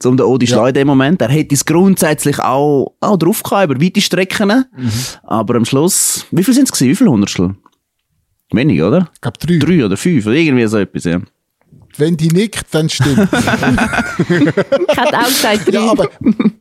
[0.02, 0.56] Zum den Odi Ja.
[0.56, 1.22] Schleu in dem Moment.
[1.22, 4.66] Er hätte es grundsätzlich auch, auch drauf gehabt, über weite Strecken.
[4.76, 4.90] Mhm.
[5.22, 6.90] Aber am Schluss, wie viel sind es gewesen?
[6.90, 7.54] Wie viel Hundertstel?
[8.52, 9.08] Wenig, oder?
[9.14, 9.58] Ich glaube drei.
[9.58, 11.20] Drei oder fünf oder irgendwie so etwas, ja.
[11.98, 13.18] Wenn die nickt, dann stimmt.
[13.32, 15.72] Ich hätte auch gesagt, drei.
[15.74, 16.08] ja, aber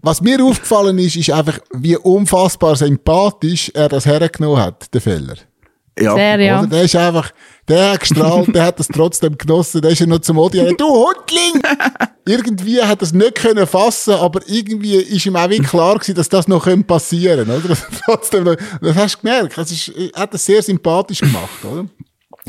[0.02, 5.36] was mir aufgefallen ist, ist einfach, wie unfassbar sympathisch er das hergenommen hat, der Feller.
[6.00, 6.16] Ja.
[6.16, 6.60] Sehr, ja.
[6.60, 6.68] Oder?
[6.68, 7.32] Der ist einfach,
[7.68, 10.86] der hat gestrahlt, der hat das trotzdem genossen, der ist ja noch zum Odi, du
[10.86, 11.62] Hundling!
[12.26, 16.16] irgendwie hat er es nicht können fassen, aber irgendwie ist ihm auch wie klar gewesen,
[16.16, 17.60] dass das noch können passieren, oder?
[17.68, 21.20] Dass er trotzdem, noch- das hast du gemerkt, das ist, er hat das sehr sympathisch
[21.20, 21.86] gemacht, oder?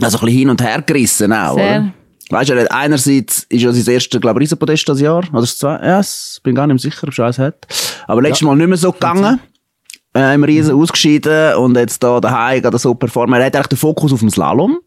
[0.01, 1.81] Also ein bisschen hin und her gerissen auch, Sehr.
[1.81, 1.93] oder?
[2.31, 5.19] Weißt du, er einerseits ist ja sein erster, glaube ich, Riesenpodest das Jahr.
[5.33, 5.75] Oder das zwei?
[5.85, 7.67] Ja, es bin gar nicht mehr sicher, ob er eins hat.
[8.07, 9.39] Aber letztes Mal nicht mehr so gegangen.
[10.15, 13.41] Äh, im Riesen ausgeschieden und jetzt da daheim er so performen.
[13.41, 14.79] Er hat eigentlich den Fokus auf dem Slalom.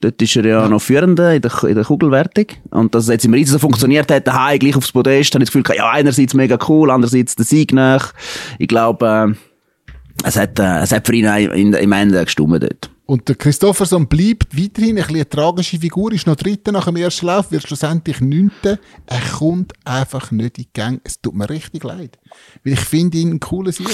[0.00, 2.46] Dort ist er ja, noch Führender in der, in der Kugelwertung.
[2.70, 5.50] Und dass es jetzt im Riesen so funktioniert hat, daheim gleich aufs Podest, habe ich
[5.50, 8.14] das Gefühl, ja, einerseits mega cool, andererseits der Sieg nach.
[8.58, 9.34] Ich glaube, äh,
[10.24, 12.90] Es hat, äh, es hat für ihn auch in, im Ende gestummt dort.
[13.06, 16.96] Und der Christopherson bleibt weiterhin ein bisschen eine tragische Figur, ist noch Dritter nach dem
[16.96, 18.78] ersten Lauf, wird schlussendlich Neunter.
[19.06, 21.00] Er kommt einfach nicht in die Gang.
[21.04, 22.18] Es tut mir richtig leid.
[22.64, 23.88] Weil ich finde ihn ein cooler Sieg.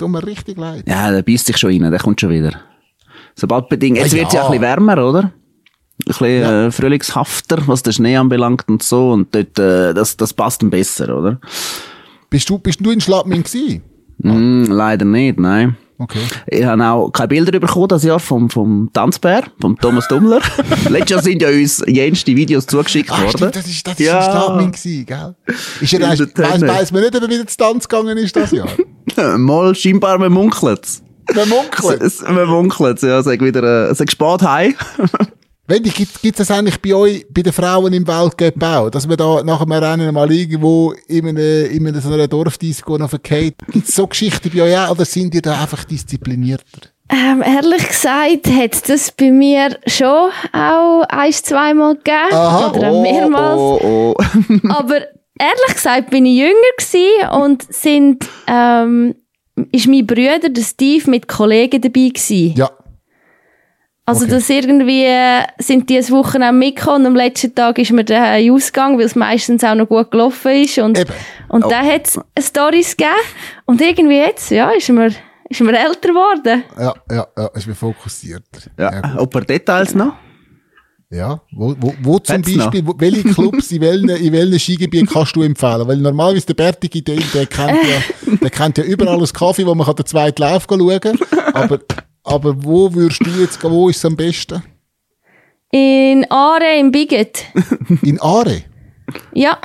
[0.00, 0.84] Tut mir richtig leid.
[0.88, 2.52] Ja, der beißt sich schon rein, der kommt schon wieder.
[3.34, 3.98] Sobald bedingt.
[3.98, 4.46] Jetzt Ah, wird es ja ja.
[4.46, 5.22] ein bisschen wärmer, oder?
[5.24, 5.32] Ein
[6.06, 9.10] bisschen äh, frühlingshafter, was den Schnee anbelangt und so.
[9.10, 11.38] Und dort, äh, das, das passt ihm besser, oder?
[12.30, 13.82] Bist du, bist du in Schladming gewesen?
[14.22, 15.76] Mm, leider nicht, nein.
[16.02, 16.18] Okay.
[16.46, 20.40] Ich habe auch keine Bilder bekommen das Jahr vom, vom Tanzbär, vom Thomas Dummler.
[20.88, 23.30] Letztes Jahr sind ja uns jenste Videos zugeschickt Ah, worden.
[23.36, 24.16] stimmt, das ist, das ist Ja.
[24.18, 25.34] in Schladming gewesen, gell?
[25.80, 26.00] Ist der
[26.50, 28.68] weiss, weiss man nicht, ob er wieder zu Tanz gegangen ist das Jahr?
[29.38, 30.80] Mal scheinbar, man munkelt
[31.34, 32.00] Man munkelt.
[32.00, 32.22] es.
[32.22, 33.22] Man munkelt ja.
[33.22, 34.74] Sag wieder, äh, sag spät heim.
[35.70, 38.90] Wendy, gibt, gibt's das eigentlich bei euch, bei den Frauen im Weltcup auch?
[38.90, 42.98] Dass man da nach einem Rennen mal irgendwo in einer, in einer so einer Dorfdisco
[42.98, 43.54] noch verkehrt?
[43.70, 44.90] Gibt's so Geschichten bei euch auch?
[44.90, 46.88] Oder sind ihr da einfach disziplinierter?
[47.08, 52.32] Ähm, ehrlich gesagt hat es das bei mir schon auch ein, zweimal gegeben.
[52.32, 52.70] Aha.
[52.70, 53.58] Oder auch mehrmals.
[53.60, 54.14] Oh, oh.
[54.68, 54.96] Aber
[55.38, 59.14] ehrlich gesagt bin ich jünger gewesen und sind, ähm,
[59.70, 62.54] ist mein Bruder, der Steve, mit Kollegen dabei gewesen.
[62.56, 62.70] Ja.
[64.06, 64.30] Also, Okay.
[64.34, 68.38] dass irgendwie äh, sind die ein Wochenende mitgekommen und am letzten Tag ist mir der
[68.52, 70.78] ausgegangen, weil es meistens auch noch gut gelaufen ist.
[70.78, 71.12] Und, Eben.
[71.48, 71.68] und Oh.
[71.68, 73.14] dann hat es Storys gegeben.
[73.66, 75.12] Und irgendwie jetzt, ja, ist mir,
[75.48, 76.64] ist mir älter geworden.
[76.78, 78.60] Ja, ja, ja, ist mir fokussierter.
[78.78, 79.20] Ja, gut.
[79.20, 80.14] ob er Details noch?
[81.12, 85.08] Ja, wo, wo, wo zum Hat's Beispiel, wo, welche Clubs in welchen, in welchen Skigebieten
[85.08, 85.86] kannst du empfehlen?
[85.88, 89.74] Weil normalerweise der Bertige, der, der kennt ja, der kennt ja überall das Kaffee, wo
[89.74, 91.18] man kann den zweiten Lauf schauen kann.
[91.52, 91.80] Aber,
[92.24, 94.62] aber wo würdest du jetzt gehen, wo ist es am besten?
[95.72, 97.44] In Aare, im Biget.
[98.02, 98.62] In Aare?
[99.32, 99.58] Ja,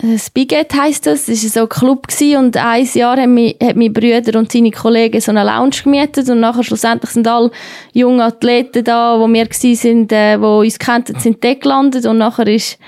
[0.00, 1.26] das Biget heisst das.
[1.26, 4.50] Das war so ein Club gewesen und ein Jahr haben mi- hat mein Brüder und
[4.50, 7.50] seine Kollegen so eine Lounge gemietet und nachher schlussendlich sind alle
[7.92, 12.18] junge Athleten da, wo wir gsi sind, äh, wo uns kannten, sind dort gelandet und
[12.18, 12.78] nachher ist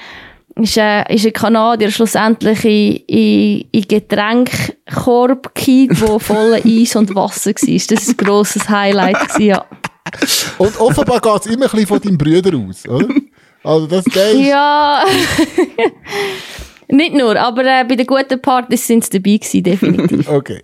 [0.62, 7.14] ist, äh, ist ein Kanadier schlussendlich in, in, in Getränkkorb gekippt, wo voller Eis und
[7.14, 7.54] Wasser war.
[7.54, 9.28] Das war ein grosses Highlight.
[9.28, 9.64] Gewesen, ja.
[10.58, 13.08] Und offenbar geht es immer ein bisschen von deinem Brüder aus, oder?
[13.62, 15.04] Also das ist, Ja,
[16.88, 20.28] nicht nur, aber äh, bei den guten Partys sind sie dabei gewesen, definitiv.
[20.38, 20.62] Okay.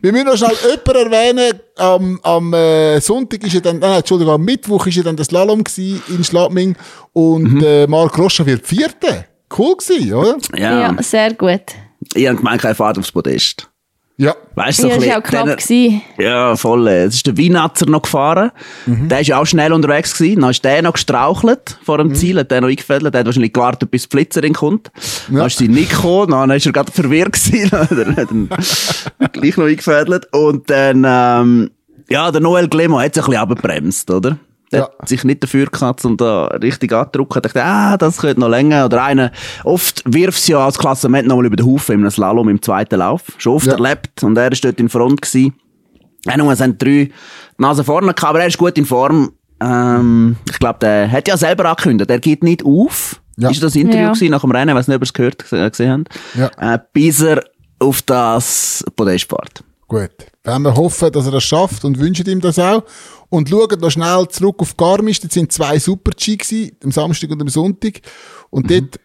[0.00, 1.60] Wir müssen noch schnell jemanden erwähnen.
[1.76, 5.26] Am, am äh, Sonntag ist ja dann, nein, Entschuldigung, am Mittwoch ist ja dann das
[5.28, 6.76] Slalom in Schladming
[7.12, 9.26] und äh, Marc Rocha wird Vierte.
[9.56, 10.36] Cool gewesen, oder?
[10.56, 10.80] Ja.
[10.80, 11.62] Ja, sehr gut.
[12.14, 13.68] Ich habe gemeint, keine Fahrt aufs Podest.
[14.16, 14.32] Ja.
[14.54, 15.56] Weißt du, Ja, so das ein war auch knapp.
[15.56, 16.02] bisschen- gewesen.
[16.18, 16.86] Ja, voll.
[16.86, 18.52] Es ist der Weinatzer noch gefahren.
[18.86, 20.40] Der ist ja auch schnell unterwegs gewesen.
[20.42, 23.12] Dann ist der noch gestrauchelt vor dem Ziel, hat der noch eingefädelt.
[23.12, 24.92] Der hat wahrscheinlich gewartet, bis die Blitzerin kommt.
[25.28, 26.30] Dann ist sie nicht gekommen.
[26.30, 27.70] Dann ist er gerade verwirrt gewesen.
[27.72, 28.28] Dann hat
[29.18, 30.32] er gleich noch eingefädelt.
[30.32, 31.70] Und dann, ähm,
[32.08, 34.36] ja, der Noel Glemo hat sich ein bisschen abgebremst, oder?
[34.74, 34.90] Der Ja.
[35.00, 37.38] hat sich nicht dafür gehabt, um da richtig anzudrücken.
[37.44, 38.84] Ich dachte, ah, das könnte noch länger.
[38.86, 39.30] Oder einer,
[39.64, 42.96] oft wirft es ja als Klassement nochmal über den Haufen in einem Slalom im zweiten
[42.98, 43.22] Lauf.
[43.38, 43.74] Schon oft Ja.
[43.74, 44.22] erlebt.
[44.22, 45.54] Und er ist dort in Front gewesen.
[46.26, 47.12] Ja, nun, es haben drei die
[47.58, 49.32] Nase vorne gehabt, aber er ist gut in Form.
[49.60, 53.20] Ähm, ich glaube, der hat ja selber angekündigt, er geht nicht auf.
[53.36, 53.50] Ja.
[53.50, 54.12] Ist das Interview Ja.
[54.12, 56.50] gewesen nach dem Rennen, weiß nicht, ob ihr es gehört, äh, gesehen habt.
[56.58, 56.74] Ja.
[56.74, 57.42] Äh, bis er
[57.78, 59.62] auf das Podest fährt.
[59.88, 60.10] Gut.
[60.44, 62.84] Wenn wir hoffen, dass er das schafft und wünschen ihm das auch.
[63.30, 65.20] Und schauen noch schnell zurück auf Garmisch.
[65.20, 68.02] Das sind zwei Super-G gewesen, am Samstag und am Sonntag.
[68.50, 69.00] Und dort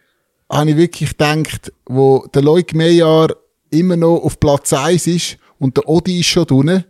[0.51, 3.29] habe ich wirklich gedacht, wo der Leuk Meyer
[3.69, 6.83] immer noch auf Platz 1 ist und der Odi ist schon drinnen,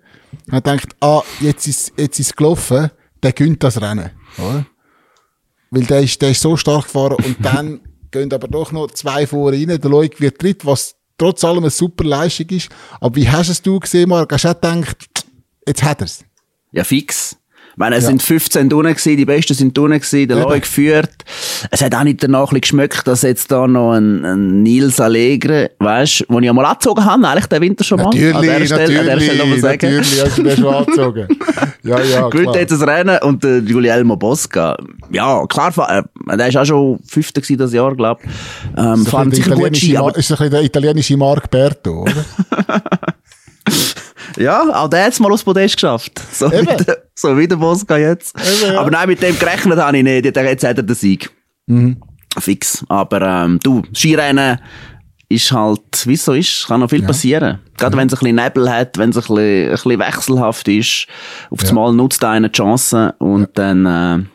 [0.51, 2.89] habe ich gedacht, ah, jetzt ist, jetzt ist es gelaufen,
[3.21, 4.11] der gönnt das Rennen.
[4.37, 4.65] Oder?
[5.71, 7.81] Weil der ist, der ist so stark gefahren und dann
[8.11, 9.67] gehen aber doch noch zwei vor rein.
[9.67, 12.69] Der Leuk wird dritt, was trotz allem eine super Leistung ist.
[12.99, 14.33] Aber wie hast es du gesehen, Marc?
[14.33, 14.97] Hast du auch gedacht,
[15.67, 16.25] jetzt hat er's?
[16.71, 17.38] Ja, fix.
[17.71, 18.09] Ich meine, es Ja.
[18.09, 20.37] sind 15 drinnen gewesen, die Besten sind drinnen gewesen, der.
[20.37, 21.11] Loi geführt.
[21.71, 26.25] Es hat auch nicht danach geschmeckt, dass jetzt da noch ein, ein Nils Allegre, weißt,
[26.27, 28.07] wo ich einmal angezogen habe, eigentlich den Winter schon mal.
[28.07, 29.95] an der Natürlich, Stelle, an der Stelle natürlich, sagen.
[29.95, 31.27] natürlich, hast du den schon angezogen.
[31.83, 34.75] Ja, ja, Gewinnt jetzt das Rennen und der Giulielmo Bosca.
[35.11, 36.03] Ja, klar, äh,
[36.37, 38.19] der ist auch schon Fünfter gewesen das Jahr, glaub.
[38.23, 38.29] Ähm,
[38.75, 42.01] Das ist fahren sicher gut Ski, italienische, aber ist ein bisschen der italienische Marc Berto,
[42.01, 42.25] oder?
[44.37, 46.21] ja, auch der hat es mal aufs Podest geschafft.
[46.31, 46.85] So, wie Eben.
[46.85, 48.35] der, so wie der Bosca jetzt.
[48.37, 48.79] Eben, ja.
[48.79, 50.25] Aber nein, mit dem gerechnet habe ich nicht.
[50.25, 51.29] Jetzt hat er den Sieg.
[51.67, 51.97] Mhm.
[52.37, 52.85] Fix.
[52.89, 54.59] Aber ähm, du, Skirennen
[55.29, 57.59] ist halt, wie es so ist, kann noch viel passieren.
[57.77, 61.07] Gerade wenn es ein bisschen Nebel hat, wenn es ein bisschen, ein bisschen wechselhaft ist.
[61.51, 61.75] Auf das Ja.
[61.75, 64.25] Mal nutzt einer die Chance und dann äh,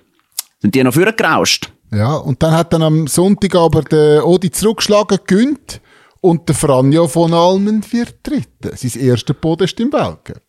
[0.61, 1.73] sind die noch vorgerauscht.
[1.93, 5.81] Ja, und dann hat dann am Sonntag aber der Odi zurückgeschlagen, gönnt
[6.25, 8.75] und der Franjo von Almen wird Dritter.
[8.77, 10.41] Sein erster Podest im Weltcup.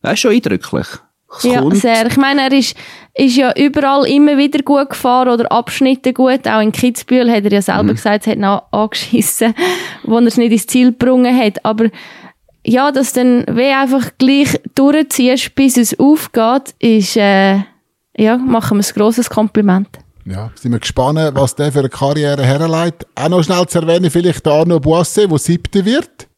[0.00, 0.86] Das ist schon eindrücklich.
[1.36, 2.06] Es Ja, kommt- sehr.
[2.06, 2.74] Ich meine, er ist,
[3.12, 6.48] ist ja überall immer wieder gut gefahren oder Abschnitte gut.
[6.48, 9.54] Auch in Kitzbühel hat er ja selber gesagt, es hat ihn an- angeschissen,
[10.04, 11.62] wo er es nicht ins Ziel gebrungen hat.
[11.62, 11.90] Aber
[12.64, 17.56] ja, dass dann wie einfach gleich durchziehst, bis es aufgeht, ist, äh,
[18.16, 19.88] ja, machen wir ein grosses Kompliment.
[20.30, 23.08] Ja, sind wir gespannt, was der für eine Karriere herleitet.
[23.14, 26.28] Auch noch schnell zu erwähnen, vielleicht der Arno Boisse, der siebte wird.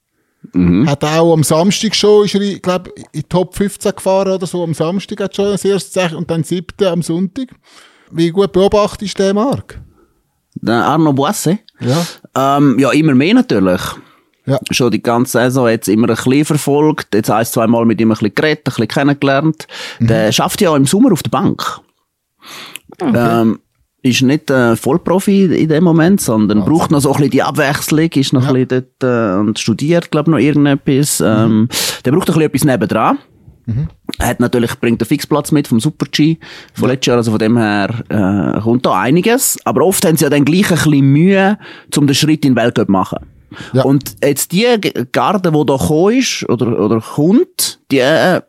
[0.87, 4.47] Hat auch am Samstag schon, ist er, ich glaube, in die Top 15 gefahren oder
[4.47, 4.63] so.
[4.63, 7.49] Am Samstag hat schon das erste Zeichen und dann siebte am Sonntag.
[8.11, 9.81] Wie gut beobachtest du den, Marc?
[10.55, 11.59] Der Arno Boisse?
[11.81, 12.57] Ja.
[12.59, 13.83] Ähm, ja, immer mehr natürlich.
[14.47, 14.59] Ja.
[14.71, 18.11] Schon die ganze Saison jetzt immer ein bisschen verfolgt, jetzt ein, zwei Mal mit ihm
[18.11, 19.67] ein bisschen geredet, ein bisschen kennengelernt.
[19.99, 21.81] Der schafft ja im Sommer auf der Bank.
[23.01, 23.61] Ähm,
[24.03, 28.11] ist nicht äh, Vollprofi in dem Moment, sondern braucht noch so ein bisschen die Abwechslung,
[28.11, 31.21] ist noch ein bisschen dort äh, und studiert, glaube noch irgendetwas.
[31.21, 31.69] Ähm,
[32.05, 33.19] der braucht ein bisschen etwas nebendran.
[34.19, 36.39] Er hat natürlich, bringt einen Fixplatz mit vom Super-G
[36.75, 39.59] von letztes Jahr, also von dem her äh, kommt da einiges.
[39.65, 41.59] Aber oft haben sie ja dann gleich ein bisschen Mühe,
[41.97, 43.19] um den Schritt in den Weltcup zu machen.
[43.73, 43.83] Ja.
[43.83, 44.67] Und jetzt die
[45.13, 48.41] Garde, die da gekommen ist, oder, oder kommt, die, äh,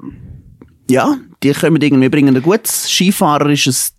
[0.89, 3.95] ja, die kommen irgendwie, bringen ein gutes skifahrerisches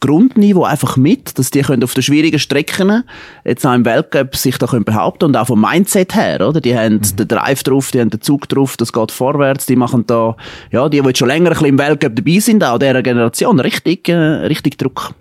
[0.00, 3.04] Grundniveau einfach mit, dass die können auf den schwierigen Strecken
[3.44, 6.60] jetzt auch im Weltcup sich da können behaupten und auch vom Mindset her, oder?
[6.60, 10.06] Die haben den Drive drauf, die haben den Zug drauf, das geht vorwärts, die machen
[10.06, 10.36] da,
[10.70, 13.60] ja, die, die jetzt schon länger ein bisschen im Weltcup dabei sind, auch dieser Generation,
[13.60, 15.14] richtig, äh, richtig Druck.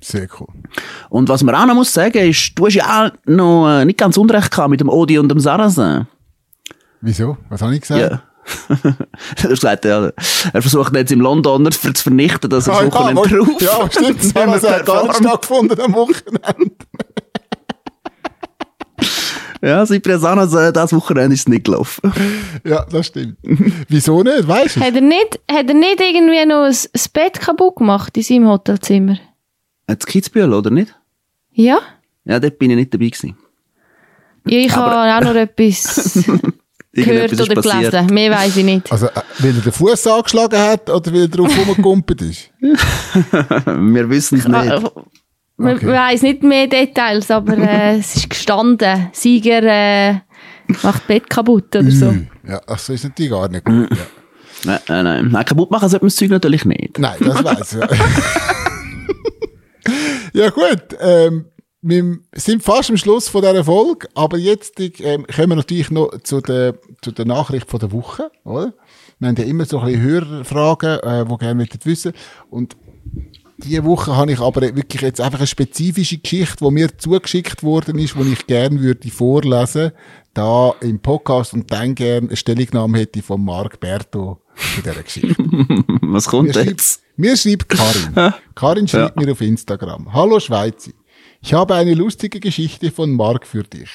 [0.00, 0.48] Sehr cool.
[1.08, 3.98] Und was man auch noch muss sagen ist, du hast ja auch noch äh, nicht
[3.98, 6.06] ganz Unrecht gehabt mit dem Odi und dem Sarrazin.
[7.00, 7.36] Wieso?
[7.48, 8.00] Was habe ich gesagt?
[8.00, 8.22] Ja.
[9.36, 10.10] hast gesagt, ja,
[10.52, 13.60] er versucht jetzt im Londoner zu vernichten, dass er das ja, Wochenende wo- drauf.
[13.60, 14.34] Ja, stimmt.
[14.34, 16.76] Das hat gar nicht stattgefunden am Wochenende.
[19.62, 22.12] Ja, Cyprian Sanas, äh, das Wochenende ist es nicht gelaufen.
[22.64, 23.38] Ja, das stimmt.
[23.88, 24.46] Wieso nicht?
[24.46, 24.80] Weißt du?
[24.80, 26.76] Hat er nicht, hat er nicht irgendwie noch ein,
[27.12, 29.18] Bett kaputt gemacht in seinem Hotelzimmer?
[29.88, 30.94] Jetzt Kitzbühel, oder nicht?
[31.52, 31.78] Ja?
[32.24, 33.36] Ja, dort bin ich nicht dabei gewesen.
[34.46, 36.24] Ja, ich habe auch noch etwas
[37.04, 37.90] gehört oder passiert.
[37.92, 38.06] gelesen.
[38.14, 38.90] Mehr weiß ich nicht.
[38.92, 42.50] Also, äh, weil er den Fuß angeschlagen hat oder weil er drauf rumgekumpelt ist?
[42.60, 44.54] Wir wissen es nicht.
[44.70, 44.90] Ah,
[45.58, 45.86] Man Okay.
[45.86, 49.08] weiss nicht mehr Details, aber äh, es ist gestanden.
[49.12, 50.14] Sieger äh,
[50.82, 52.14] macht Bett kaputt oder so.
[52.46, 53.88] Ja, ach, so ist natürlich gar nicht gut.
[53.90, 53.96] Ja.
[54.64, 55.28] Nein, nein, nein.
[55.30, 56.98] nein kaputt machen sollte man das Zeug natürlich nicht.
[56.98, 57.80] Nein, das weiß ich.
[57.80, 57.96] Ja,
[60.44, 60.96] ja gut.
[61.00, 61.46] Ähm,
[61.88, 66.10] wir sind fast am Schluss von dieser Folge, aber jetzt ähm, kommen wir natürlich noch
[66.22, 68.74] zu der, zu der Nachricht von der Woche, oder?
[69.18, 72.12] Wir haben ja immer so ein bisschen Hörerfragen, äh, die gerne wissen.
[72.50, 72.76] Und
[73.58, 77.98] diese Woche habe ich aber wirklich jetzt einfach eine spezifische Geschichte, die mir zugeschickt worden
[77.98, 79.92] ist, die ich gerne würde vorlesen,
[80.34, 84.40] da im Podcast und dann gerne eine Stellungnahme hätte von Marc Berto
[84.74, 85.36] zu dieser Geschichte.
[86.02, 87.02] Was kommt Mir schreibt, jetzt?
[87.16, 88.34] mir schreibt Karin.
[88.54, 90.12] Karin schreibt mir auf Instagram.
[90.12, 90.92] Hallo Schweizi.
[91.40, 93.90] Ich habe eine lustige Geschichte von Marc für dich.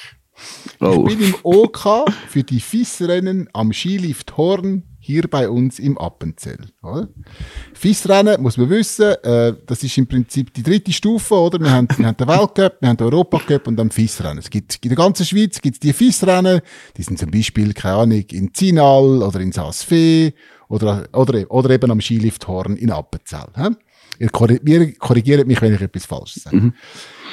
[0.80, 1.06] Oh.
[1.08, 6.58] Ich bin im OK für die FIS-Rennen am Skilift Horn hier bei uns im Appenzell.
[6.82, 7.08] Oder?
[7.74, 11.60] FIS-Rennen, muss man wissen, äh, das ist im Prinzip die dritte Stufe, oder?
[11.60, 14.38] Wir haben, wir haben den Weltcup, wir haben den Europacup und dann FIS-Rennen.
[14.38, 16.60] Es gibt, in der ganzen Schweiz gibt es die FIS-Rennen,
[16.96, 20.32] die sind zum Beispiel, keine Ahnung, in Zinal oder in Saas-Fee
[20.68, 23.46] oder, oder, oder eben am Skilift Horn in Appenzell.
[24.18, 26.72] Ihr korri- ihr korrigiert mich, wenn ich etwas Falsches sage.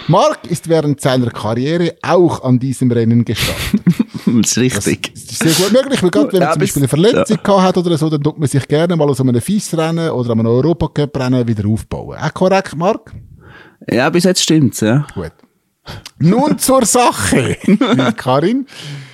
[0.08, 3.82] Mark ist während seiner Karriere auch an diesem Rennen gestartet.
[4.26, 5.12] Das ist richtig.
[5.16, 7.78] Das ist sehr gut möglich, weil gerade wenn man Ja, zum Beispiel eine Verletzung gehabt
[7.78, 11.48] hat oder so, dann tut man sich gerne mal aus einem FIS-Rennen oder einem Europacup-Rennen
[11.48, 12.16] wieder aufbauen.
[12.20, 13.12] Auch korrekt, Marc?
[13.90, 15.08] Ja, bis jetzt stimmt's, ja.
[15.16, 15.32] Gut.
[16.20, 17.58] Nun zur Sache,
[18.18, 18.68] Karin.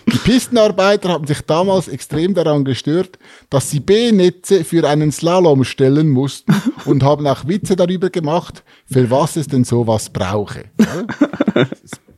[0.08, 3.18] Die Pistenarbeiter haben sich damals extrem daran gestört,
[3.50, 6.54] dass sie B-Netze für einen Slalom stellen mussten
[6.86, 10.66] und haben auch Witze darüber gemacht, für was es denn sowas brauche.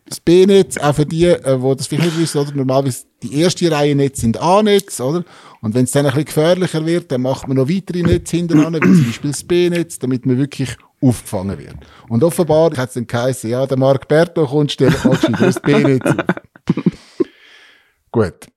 [0.09, 2.53] Das B-Netz, auch für die, äh, wo das vielleicht nicht wissen, oder?
[2.53, 5.25] Normalerweise die erste Reihe Netz sind A-Netz, oder?
[5.61, 8.79] Und wenn es dann ein bisschen gefährlicher wird, dann macht man noch weitere Netze hintereinander,
[8.81, 11.75] wie zum Beispiel das B-Netz, damit man wirklich aufgefangen wird.
[12.07, 14.95] Und offenbar hat es dann geheißen, ja, der Marc Berto kommt, stellt
[15.39, 16.05] das B-Netz.
[18.18, 18.47] Gut.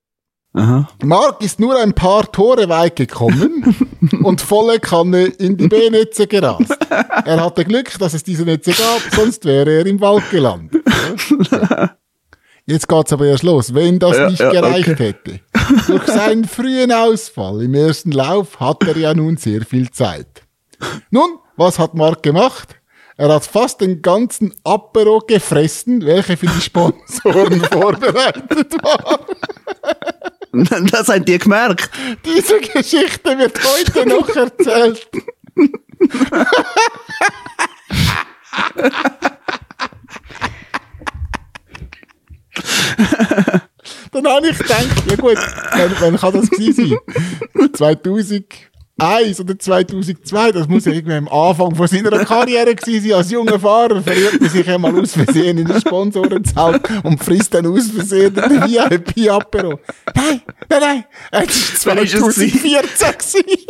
[0.54, 0.88] Aha.
[1.04, 3.76] Marc ist nur ein paar Tore weit gekommen
[4.24, 6.78] und volle Kanne in die B-Netze gerast.
[6.88, 10.82] Er hatte Glück, dass es diese Netze gab, sonst wäre er im Wald gelandet.
[11.52, 11.90] Ja.
[12.64, 13.74] Jetzt geht's aber erst los.
[13.74, 15.08] Wenn das Ja, nicht ja, gereicht okay.
[15.08, 15.40] hätte.
[15.86, 20.42] Durch seinen frühen Ausfall im ersten Lauf hat er ja nun sehr viel Zeit.
[21.10, 22.79] Nun, was hat Marc gemacht?
[23.20, 29.26] Er hat fast den ganzen Apero gefressen, welcher für die Sponsoren vorbereitet war.
[30.90, 31.90] Das haben die gemerkt.
[32.24, 35.08] Diese Geschichte wird heute noch erzählt.
[44.10, 45.38] Dann habe ich gedacht, ja gut,
[45.70, 46.98] wann, wann kann das gewesen
[47.74, 47.98] sein?
[49.00, 53.18] 2001 oder 2002, das muss ja irgendwie am Anfang von seiner Karriere gewesen sein.
[53.18, 57.66] Als junger Fahrer verliert man sich einmal aus Versehen in den Sponsorenzelt und frisst dann
[57.66, 59.80] aus Versehen den VIP-Apero.
[60.14, 63.66] Nein, nein, nein, es war ist es 2014 gewesen.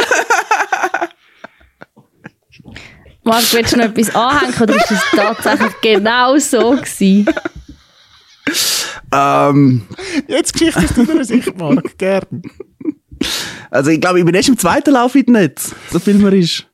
[3.22, 7.28] Marc, willst du noch etwas anhängen oder ist es tatsächlich genau so gewesen?
[9.12, 9.86] Ähm,
[10.26, 12.42] Jetzt Geschichte aus deiner Sicht, Marc, gern.
[13.70, 15.74] Also ich glaube, ich bin erst im zweiten Lauf in Netz.
[15.90, 16.66] So viel man ist.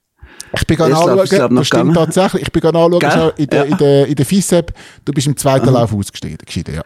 [0.59, 1.95] Ich bin gerade Lauf glaub anschauen, noch das stimmt gegangen.
[1.95, 2.43] tatsächlich.
[2.45, 3.65] Ich bin gerade anschauen, in der, Ja.
[3.65, 4.73] in der, in der FISEP,
[5.05, 6.83] du bist im zweiten Lauf ausgestiegen, geschieden, ja.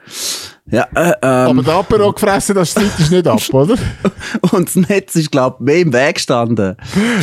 [0.72, 3.76] Ja, äh, Aber ähm, der Apero gefressen, das Zeit ist nicht ab, oder?
[4.52, 6.76] und das Netz ist, glaube ich, mehr im Weg gestanden.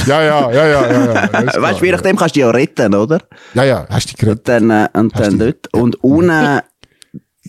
[0.05, 1.13] Ja, ja, ja, ja, ja.
[1.33, 1.51] ja.
[1.61, 3.19] Weißt du, je nachdem kannst du dich ja retten, oder?
[3.53, 4.61] Ja, ja, hast du dich gerettet.
[4.61, 5.73] Und dann, äh, und Hast dann du- dort.
[5.73, 6.59] Und unten,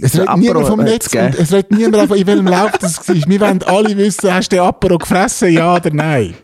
[0.02, 3.16] Es redet niemand vom Netz es redet niemand einfach, in welchem Lauf das war.
[3.16, 6.34] Wir wollen alle wissen, hast du den Apero gefressen, ja oder nein?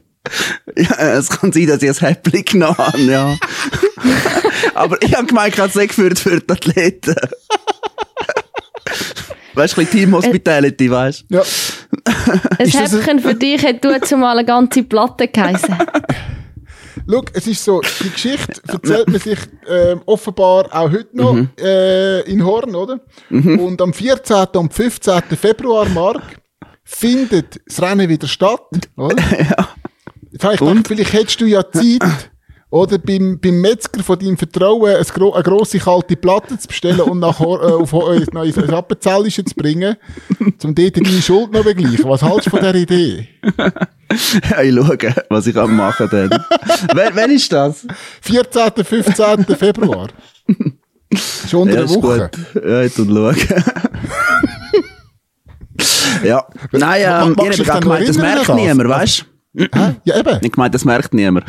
[0.77, 3.37] ja, es kann sein, dass ich ein Häppchen genommen habe, ja.
[4.75, 7.15] Aber ich habe gemeint, ich habe es nicht geführt für die Athleten.
[9.55, 11.37] weißt du, ein bisschen Team Hospitality, weißt du?
[11.37, 11.43] Ja.
[12.59, 15.77] Ein- Häppchen für dich hat du zumal eine ganze Platte geheißen.
[17.09, 19.39] Schau, es ist so, die Geschichte erzählt man sich
[19.69, 23.01] ähm, offenbar auch heute noch äh, in Horn, oder?
[23.31, 24.47] Und am 14.
[24.55, 25.23] und 15.
[25.41, 26.23] Februar, Mark,
[26.85, 28.61] findet das Rennen wieder statt,
[28.97, 29.17] oder?
[29.39, 29.69] ja.
[30.33, 32.31] Ich gedacht, vielleicht hättest du ja Zeit,
[32.75, 37.03] oder beim, beim Metzger von deinem Vertrauen eine, gro eine grosse kalte Platte zu bestellen
[37.03, 39.97] und nach, äh, auf, äh, nach ins Appenzellische zu bringen,
[40.41, 42.09] um dort deine Schuld noch begleichen.
[42.09, 43.29] Was hältst du von dieser Idee?
[44.51, 44.99] Ja, ich schaue,
[45.29, 46.31] was ich kann machen dann.
[46.95, 47.87] wann, wann ist das?
[48.23, 48.85] 14.
[48.85, 49.45] 15.
[49.57, 50.09] Februar.
[51.49, 52.31] Schon unter Ja, ist Woche.
[52.55, 52.65] gut.
[52.65, 53.37] Ja, ich tu schauen.
[56.25, 56.45] ja.
[56.73, 58.57] Nein, ähm, dich habe dann gemeint, das merkt das?
[58.57, 59.67] niemand, weißt du?
[60.05, 60.39] Ja, eben.
[60.43, 61.45] Ich gemeint, das merkt niemand.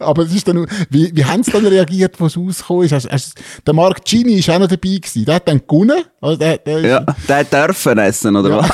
[0.00, 2.92] Aber es ist dann, nur- wie, wie haben sie dann reagiert, wo es rausgekommen ist?
[2.92, 3.34] Hast, hast,
[3.66, 5.24] der Mark Gini ist auch noch dabei gewesen.
[5.24, 6.04] Der hat dann gewonnen.
[6.20, 8.58] Also der, der ja, ist, der dürfen essen, oder Ja.
[8.58, 8.70] was?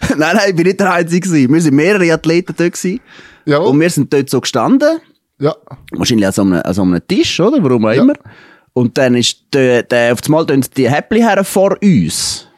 [0.16, 1.52] nein, nein, ich bin nicht der Einzige gewesen.
[1.52, 3.00] Wir sind mehrere Athleten dort gewesen.
[3.44, 4.98] ja, Und wir sind dort so gestanden.
[5.38, 5.54] ja,
[5.92, 7.62] Wahrscheinlich an so einem, an so einem Tisch, oder?
[7.62, 8.02] Warum auch Ja.
[8.02, 8.14] immer.
[8.72, 12.48] Und dann ist der, der, auf einmal die Häppli her vor uns.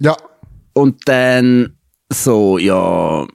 [0.00, 0.16] ja,
[0.72, 1.76] Und dann
[2.10, 3.26] so, ja,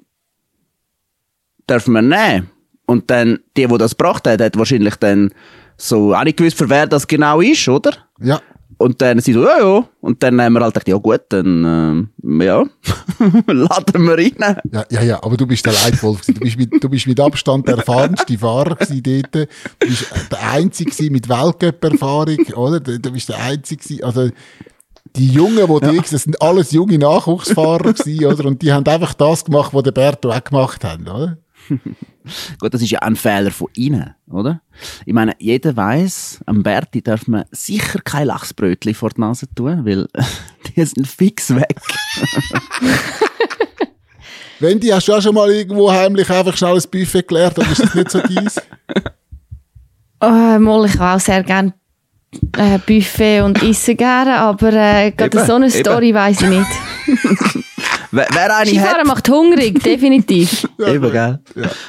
[1.69, 2.49] dürfen wir nehmen.
[2.85, 5.31] Und dann, die, die das gebracht hat, hat wahrscheinlich dann
[5.77, 7.91] so auch nicht gewusst, für wer das genau ist, oder?
[8.21, 8.41] ja.
[8.79, 9.83] Und dann sie so, ja, ja.
[9.99, 12.63] Und dann haben wir halt gedacht, ja gut, dann, ähm, ja,
[13.47, 14.61] laden wir rein.
[14.71, 16.21] Ja, ja, ja, aber du bist der Leitwolf.
[16.25, 19.49] Du bist mit, du bist mit Abstand der erfahrenste Fahrer gewesen dort.
[19.79, 22.79] Du bist der Einzige mit Weltcup-Erfahrung, oder?
[22.79, 24.29] Du, bist der Einzige also,
[25.13, 26.01] die Jungen, die ja.
[26.01, 28.45] das sind alles junge Nachwuchsfahrer gewesen, oder?
[28.45, 31.37] Und die haben einfach das gemacht, was der Berto auch gemacht hat, oder?
[32.59, 34.61] Gut, das ist ja ein Fehler von ihnen, oder?
[35.05, 39.85] Ich meine, jeder weiß, am Berti darf man sicher kein Lachsbrötchen vor die Nase tun,
[39.85, 40.07] weil
[40.75, 41.79] die sind fix weg.
[44.59, 47.81] Wendy, hast du auch schon mal irgendwo heimlich einfach schnell ein Buffet geleert, oder ist
[47.81, 48.61] das nicht so dies?
[50.19, 51.73] Oh, mal, ich auch sehr gerne
[52.57, 55.69] äh, Buffet und essen gerne, aber äh, gerade Eben, so eine.
[55.69, 57.65] Story weiss ich nicht.
[58.11, 60.67] Wer, wer eine Skifahren hat, macht hungrig, definitiv.
[60.79, 61.39] eben, gell?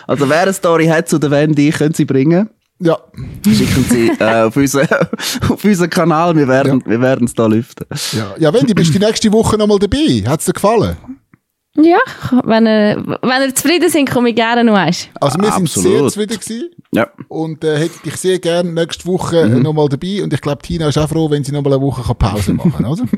[0.07, 2.51] Also wer eine Story hat zu der Wendy, können sie bringen.
[2.83, 2.97] Ja,
[3.45, 4.89] Schicken sie äh, auf, unseren,
[5.51, 7.87] auf unseren Kanal, wir werden wir werden es da lüften.
[8.13, 8.35] ja.
[8.39, 10.25] Ja, Wendy, bist du die nächste Woche nochmal dabei?
[10.27, 10.97] Hat's dir gefallen?
[11.77, 11.99] Ja,
[12.45, 15.09] wenn ihr, wenn ihr zufrieden seid, komme ich gerne noch eins.
[15.21, 16.13] Also, wir sind sehr Absolut.
[16.13, 16.71] zufrieden gewesen.
[16.93, 17.09] Ja.
[17.29, 19.63] Und äh, hätte dich sehr gerne nächste Woche mhm.
[19.63, 20.23] nochmal dabei.
[20.23, 22.87] Und ich glaube, Tina ist auch froh, wenn sie nochmal eine Woche Pause machen kann,
[22.87, 23.05] oder?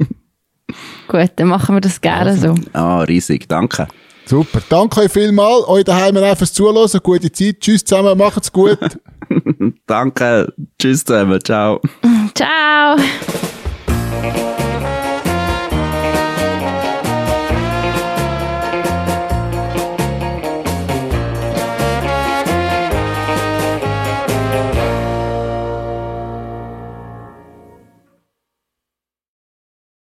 [1.09, 2.55] Gut, dann machen wir das gerne so.
[2.73, 3.89] Ah, riesig, danke.
[4.25, 4.61] Super.
[4.69, 5.67] Danke euch vielmals.
[5.69, 6.89] Euch daheim auch fürs Zuhören.
[7.03, 7.61] Gute Zeit.
[7.61, 8.17] Tschüss zusammen.
[8.17, 8.79] Macht's gut.
[9.87, 11.81] Danke, tschüss zusammen, ciao.
[12.35, 12.97] Ciao.